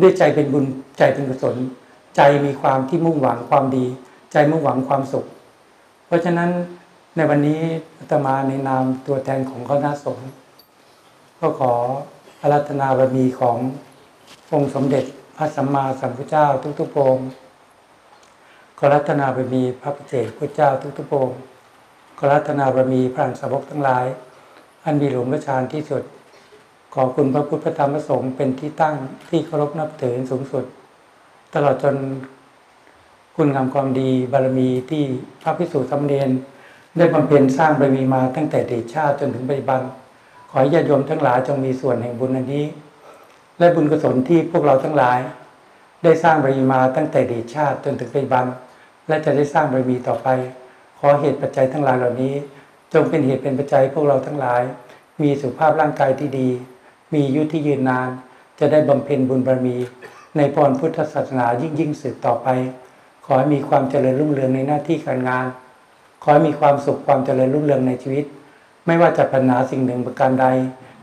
[0.00, 0.64] ด้วยใจเป็นบุญ
[0.98, 1.56] ใจเป็นกุศล
[2.16, 3.86] ใจมีความที่มุ่งหวังความดี
[4.32, 5.26] ใจมุ่งหวังความสุข
[6.06, 6.50] เพราะฉะนั้น
[7.16, 7.60] ในวันนี้
[7.98, 10.30] อาตมาในนามตัวแทนของคณะสงฆ์
[11.40, 11.72] ก็ขอ
[12.40, 13.56] อารัธนาบารมีของ
[14.52, 15.04] องค์สมเด็จ
[15.36, 16.46] พระสัมมาสัมพุทธเจ้า
[16.80, 17.26] ทุกๆองค์
[18.78, 21.38] ขอรัตนาบารมีพระพิเศษพระเจ้าทุกๆองค์
[22.18, 24.06] ขอรัตนาบารมีพระสาวกทั้งหลาย
[24.88, 26.02] อันมีหลวงพระชานที่สุด
[26.94, 28.94] ขอคุณพระพุทธพระธรรมพระสงฆ์เป็นที่ตั้ง
[29.28, 30.64] ที่เคารพนับถือสูงสุด
[31.54, 31.96] ตลอดจน
[33.36, 35.02] คุณงามความดีบารมีที่
[35.42, 36.30] พระพิสุทธิ์ธรรมเนียน
[36.96, 39.80] ได้บำเพ็ญสร้างบารมีมาตั้งแต่เดชชาติจนถึงปัจจุบัน
[40.50, 42.64] ขอญาติโยมทั้งหลายจงมีส่วนแห่งบุญอันนี้
[43.58, 45.18] และบุญกุศลที่พวกเราทั้งหลาย
[46.02, 48.44] ได้สร้างบารมีมาตั้งแต่เดีชาติจนถึงปัจจุบัน
[49.08, 50.28] และจะได้สร้างบารมีต่อไป
[50.98, 52.34] ขอเหตุปัจจัยทั้งหลายเหล่านี้
[52.92, 54.62] จงเป็นเหตุเป็นปัจจัยพวกเราทั้งหลาย
[55.22, 56.48] มีสุขภาพร่างกายที่ดี
[57.12, 58.08] มีอายุที่ยืนนาน
[58.60, 59.76] จะได้บำเพ็ญบุญบารมี
[60.36, 62.48] ในพรพุทธศาสนายิ่งยิ่งสืบต่อไป
[63.24, 65.46] ขอให้มีความเจริญรุ่งเรืองในหน้าที่การงาน
[66.22, 68.24] ขอให้มีความสุขความเจริญรุ่งเรืองในชีวิต
[68.86, 70.46] ไม่ว่าจะปัญหาสิ่งหนึ่งประการใด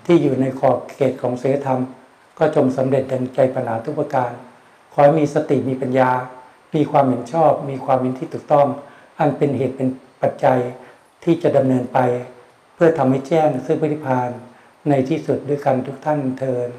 [0.06, 1.82] ที่อยู่ในขอบเขตของศีลธรรม
[2.38, 4.32] ก็จงสำเร็จดังใจปัญหาทุกประการ
[4.94, 6.10] ขอให้มีสติมีปัญญา
[6.76, 8.68] มีความเห็นชอบ มีความเห็นที่ถูกต้อง
[9.20, 9.88] อันเป็นเหตุเป็น
[10.22, 10.60] ปัจจัย
[11.26, 12.00] ที่จะดำเนินไป
[12.76, 14.30] เพื่อทำให้แจ้งซึ่งปฏิพาน
[14.90, 16.70] ในที่สุดด้วยกันทุกท่านเทิน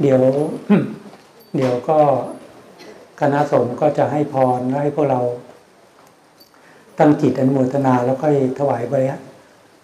[0.00, 0.20] เดี๋ยว
[1.56, 1.98] เดี๋ยวก็
[3.20, 5.20] คณะสงฆ์ก็จะให้พรและให้พวกเรา
[6.98, 8.94] ตั้งจิตอนุโมทนาแล้วค่อยถวายใบ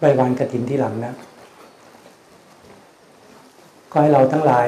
[0.06, 1.14] ใบวานกระถินที่หลังนะ
[3.90, 4.66] ก็ให้เราทั้งหลาย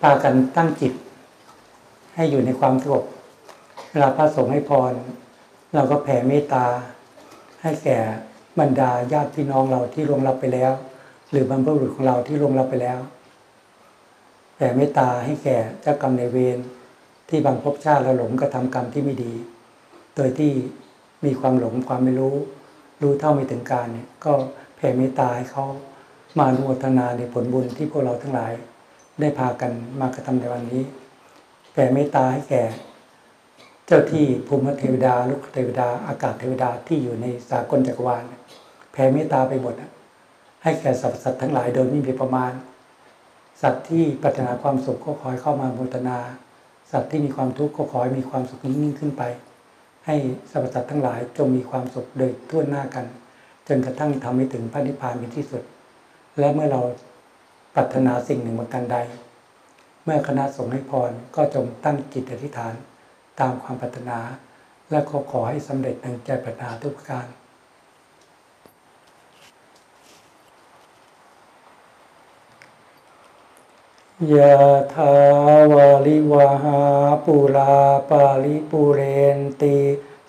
[0.00, 0.92] พากันตั้งจิต
[2.14, 3.04] ให้อยู่ในความสงบ
[3.90, 4.92] เวลาพระสงฆ์ให้พร
[5.74, 6.66] เราก็แผ่เมตตา
[7.62, 7.98] ให้แก่
[8.58, 10.72] บรรดาญาติพี่น้องเราที่ล่วงลับไปแล้ว
[11.30, 13.00] หรือบรรพบุรุษของเราที่ล่วงลับไปแล้ว
[14.56, 16.58] แผ่เมตตาให้แก่เจ้ากรรมในเวร
[17.28, 19.34] ที่บางภพชาติเราหลงกระทำกรรมที่ไม่ดี
[20.16, 20.52] โดยที่
[21.24, 22.36] มีความหลงความไม่รู้
[23.02, 24.32] รู้เท่าไม่ถึงการเนี่ยก็
[24.76, 25.64] แผ่เมตตาให้เขา
[26.38, 28.52] มาอนุโมทนาในผลบุญที่พวกเราทั้งหลาย
[29.20, 30.82] ได้พากันมากระทำในวันนี้
[31.72, 32.62] แผ่เมตตาให้แก่
[33.86, 38.22] เจ้าที่ภูมิเทวดาลูกเทวดาอากาศเทวดาที่อยู่ในสากลจักรวาล
[38.92, 39.74] แผ่เมตตาไปหมด
[40.62, 42.52] ให้แก่สรรพสัตว์ทั้งหลายโดยไม่มีประมาณ
[43.62, 46.18] สัตว์ที่ปรารถนาความสุขก็ขอให้เข้ามาโมทนา
[46.92, 49.22] สัตว์ที่มีความทุกข์ก็ขอให้มีความสุขยิ่งขึ้นไป
[50.06, 50.16] ให้
[50.50, 53.06] สรรพสัตว์ทั้งหลายจงมีความสุขโดยทั่วหน้ากัน
[53.68, 55.62] จนกระทั่งทำให้ถึงพระนิพพานเป็นที่สุด
[56.38, 56.80] และเมื่อเรา
[57.74, 58.98] ปรารถนาสิ่งหนึ่งประการใด
[60.04, 62.74] เมื่อคณะสงฆ์ให้พรก็จงตั้งจิตอธิษฐาน
[63.40, 64.18] ตามความปรารถนา
[64.90, 67.26] และขอขอให้สำเร็จดังใจปรารถนาทุกประการ
[74.32, 74.54] ยะ
[74.94, 75.12] ถา
[75.72, 76.80] วาลิวาหา
[77.24, 77.76] ปุรา
[78.08, 79.00] ปาลิปุเร
[79.36, 79.78] นติ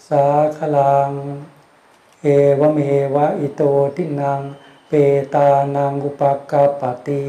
[0.07, 0.25] สา
[0.57, 1.11] คลัง
[2.21, 2.25] เอ
[2.59, 2.79] วเม
[3.15, 3.61] วะอิโต
[3.95, 4.41] ทินัง
[4.87, 4.93] เป
[5.33, 6.21] ตานังอุป
[6.51, 7.25] กาปติ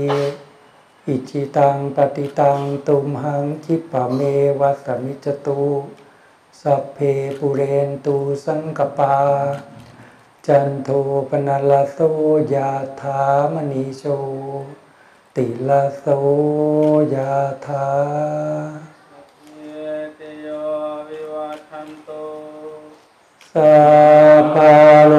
[1.06, 4.20] อิจิตังปฏิตังตุมหังคิปะเม
[4.60, 5.64] วะสมิจตุ
[6.60, 6.98] สัพเพ
[7.38, 9.16] ปุเรนตูสังกปา
[10.46, 10.88] จันโท
[11.28, 11.98] ปนลโส
[12.54, 13.20] ยาธา
[13.52, 14.04] มณีโช
[15.40, 16.04] ติลาโส
[17.14, 17.34] ยา
[17.66, 17.88] ธา
[20.18, 20.48] ติโย
[21.08, 22.10] วิวัฏันโต
[23.52, 23.76] สั
[24.40, 24.76] พพะ
[25.08, 25.14] โล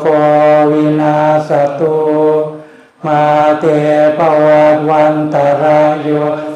[0.00, 0.06] โค
[0.70, 1.98] วินาสตุ
[3.06, 3.24] มา
[3.60, 3.64] เต
[4.18, 6.08] ปวัตวันตรายโย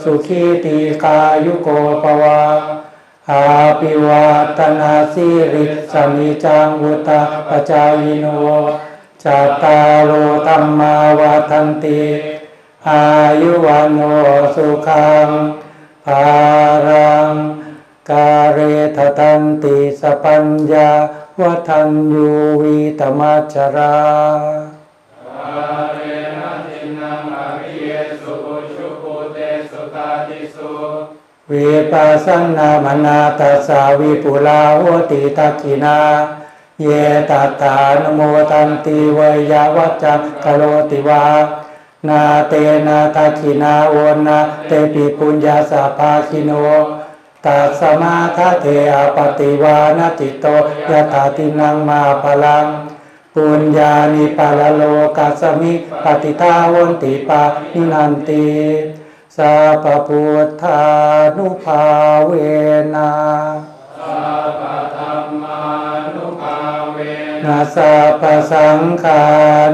[0.03, 1.68] สุขีติกายุโก
[2.03, 2.42] ปวะ
[3.30, 3.44] อา
[3.78, 4.28] ปิวั
[4.59, 8.26] ตนาสิริสมิจังวุตาปจายโน
[9.22, 10.11] จัตตาโล
[10.47, 12.03] ธรรมาวาทันติ
[12.91, 13.07] อา
[13.43, 14.05] ยุวันโอ
[14.55, 15.28] สุขัง
[16.05, 16.24] ภา
[16.87, 17.30] รัง
[18.11, 18.59] กาเร
[18.97, 20.91] ทตันติสปัญญา
[21.41, 22.30] วัฒนยู
[22.61, 23.97] วิตมัจจรา
[31.51, 36.01] วิปปะสันนะมะนาตัสสะ วิปุลาโหติทักขิณา
[36.82, 36.87] เย
[37.30, 41.24] ตัตถะ อะนุโมทันติเวยยาวัจจัง กะโรนติวา
[42.09, 42.55] นะ เต
[42.86, 43.96] นะ ทักขิณาโอ
[44.26, 46.51] นาเตปิปุญญัสสะ ภาคิโน
[47.44, 50.47] ตัสมา ทะเท อัปปะฏิวานะจิตโต
[50.90, 52.66] ยัตถะ ทินนังมะหัปผะลัง
[53.34, 54.82] ปุญญานิปะระโล
[55.16, 57.42] กัสมิง ปะติฏฐา โหนติปา
[57.74, 58.47] นินันติ
[59.36, 60.82] สัพพุทธา
[61.36, 61.82] นุภา
[62.26, 62.30] เว
[62.94, 63.75] นะ
[67.47, 68.22] นะสัพ
[68.53, 69.22] สังขา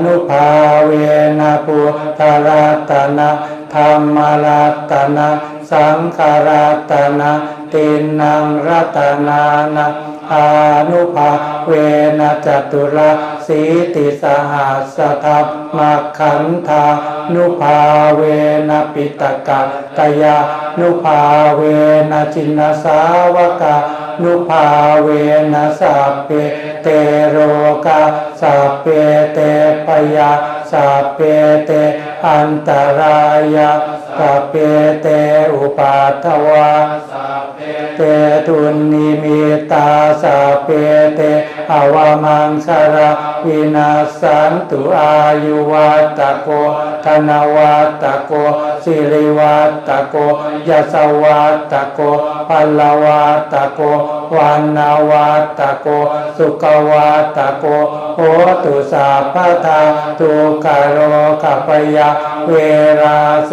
[0.04, 0.48] นุภา
[0.86, 0.92] เว
[1.38, 3.30] นะปุทธรัตนะ
[3.74, 5.28] ธรรมรัตนะ
[5.70, 7.32] สังขารัตนะ
[7.72, 7.86] ติ
[8.20, 8.98] นังรัต
[9.28, 9.42] นา
[9.76, 9.86] นะ
[10.32, 10.46] อา
[10.90, 11.30] นุภา
[11.66, 11.72] เว
[12.18, 12.96] นะจตุร
[13.46, 13.60] สี
[13.94, 15.38] ติสะหัสสะธั
[15.76, 15.78] มมัก
[16.18, 16.84] ขันธา
[17.34, 17.78] นุภา
[18.16, 18.22] เว
[18.68, 20.36] นะปิฏะกัตตะยา
[20.78, 21.20] นุภา
[21.56, 21.60] เว
[22.10, 22.98] นะ ชินะสา
[23.34, 23.76] วะกา
[24.22, 24.66] นุภา
[25.02, 25.08] เว
[25.52, 26.30] นะสัพเพ
[26.82, 26.86] เต
[27.30, 27.36] โร
[27.86, 28.02] คา
[28.40, 28.86] สัพเพ
[29.34, 29.38] เต
[29.86, 30.32] ภะยา
[30.72, 31.20] สัพเพ
[31.66, 31.70] เต
[32.26, 33.18] อันตะรา
[33.56, 33.70] ยา
[34.18, 34.54] สัพเพ
[35.02, 35.06] เต
[35.54, 36.70] อุปัททะวา
[37.10, 37.60] สัพเพ
[37.96, 38.00] เต
[38.46, 38.58] ทุ
[38.92, 39.42] นิมิ
[39.72, 39.88] ตา
[40.22, 40.68] สัพเพ
[41.16, 41.20] เต
[41.70, 42.96] อวามังสาร
[43.46, 43.90] วินา
[44.20, 46.48] สันตุอายุวัตโก
[47.04, 48.32] ธนวัตโก
[48.84, 49.58] สิริวั
[49.88, 50.14] ตโก
[50.68, 51.42] ยสวั
[51.72, 52.00] ตโก
[52.48, 53.80] ปัลวัตโก
[54.36, 55.86] วันนาวัตโก
[56.36, 57.64] สุขวัตโก
[58.14, 58.18] โห
[58.64, 59.80] ตุสัพพทา
[60.20, 60.32] ตุ
[60.64, 60.98] กาโร
[61.42, 62.08] กัปยะ
[62.48, 62.52] เว
[63.00, 63.52] ราโส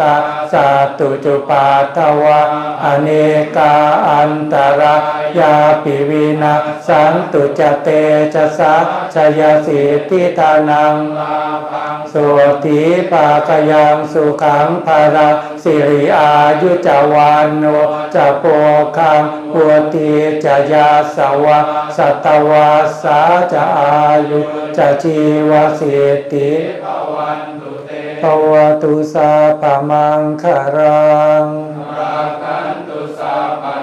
[0.00, 0.14] กะ
[0.52, 0.66] สั
[0.98, 2.40] ตุจุปาทวะ
[2.84, 3.08] อเน
[3.56, 3.72] กา
[4.08, 4.94] อันตรา
[5.38, 6.54] ยาปิวินา
[6.86, 7.88] สันตุจเต
[8.34, 8.74] จะสะ
[9.14, 10.94] ชยสิทธิทานัง
[12.14, 12.82] ลาภังสุติ
[13.12, 15.28] ปากยังสุขังภารา
[15.62, 17.64] สิริอายุจาวานโน
[18.14, 18.44] จะโป
[18.96, 20.12] คังปุติ
[20.44, 21.58] จะยาสวะ
[21.96, 22.70] สัตวา
[23.02, 23.20] สา
[23.52, 23.94] จะอา
[24.30, 24.40] ยุ
[24.76, 26.50] จะชีวสิทธิ
[26.84, 27.90] ภวันตุเต
[28.22, 28.52] ภว
[28.82, 31.08] ตุสาปมังคารั
[31.42, 31.44] ง
[31.98, 33.79] ราคันตุสัพพเทวตา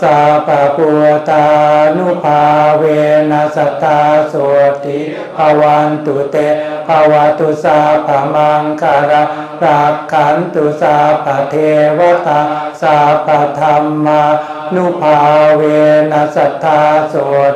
[0.00, 0.88] สาปะปุ
[1.28, 1.46] ตา
[1.96, 2.42] นุภา
[2.78, 2.82] เว
[3.30, 4.34] นัสตาโส
[4.84, 5.00] ติ
[5.36, 6.36] ภวันตุเต
[6.86, 9.22] ภวตุสาปะมังคารา
[9.62, 11.54] รักขันตุสาปเท
[11.98, 12.40] วตา
[12.80, 13.28] สาป
[13.58, 14.22] ธรรมา
[14.74, 15.16] นุภา
[15.56, 15.62] เว
[16.10, 17.14] นัสตาโส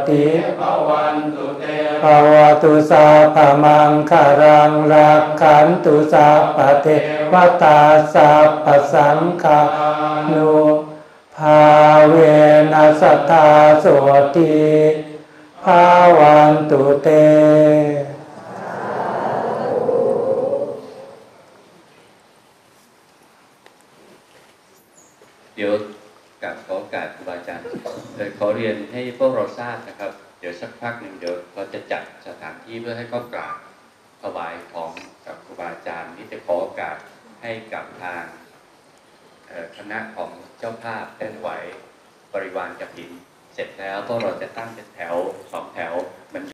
[0.09, 0.24] ติ
[0.61, 1.64] ภวันตุเต
[2.03, 2.32] ภว
[2.62, 6.86] ตุสาปะมังคารังรักขันตุสาปเท
[7.32, 7.78] วตา
[8.14, 8.30] สา
[8.64, 9.61] ปสังฆา
[10.32, 10.53] นุ
[11.41, 11.62] ภา
[12.11, 12.16] เว
[12.72, 13.47] นัสตา
[13.80, 13.86] โส
[14.36, 14.55] ติ
[15.62, 15.82] ภา
[16.18, 17.09] วันตุเต
[25.55, 25.72] เดี๋ยว
[26.43, 27.64] กับขอโอกาสครูบาอาจารย์
[28.14, 33.57] เอ่อขอเรียนให้พวกเราทราบนะครับ เดี๋ยวสักพักหนึ่งเดี๋ยวเราจะจัดสถานที่เพื่อให้เขากราบ
[34.22, 34.91] ถวายของ
[35.26, 36.97] กับครูบาอาจารย์ที่จะขอโอกาส
[37.43, 38.24] ให้กับทาง
[39.76, 40.30] คณะของ
[40.61, 41.48] เจ้าภาพเต้นไหว
[42.34, 43.11] บริวารกระถิน
[43.54, 45.14] เสร็จแล้วก็เราจะตั้งเป็นแถว
[45.52, 45.92] สองแถว
[46.32, 46.50] มืน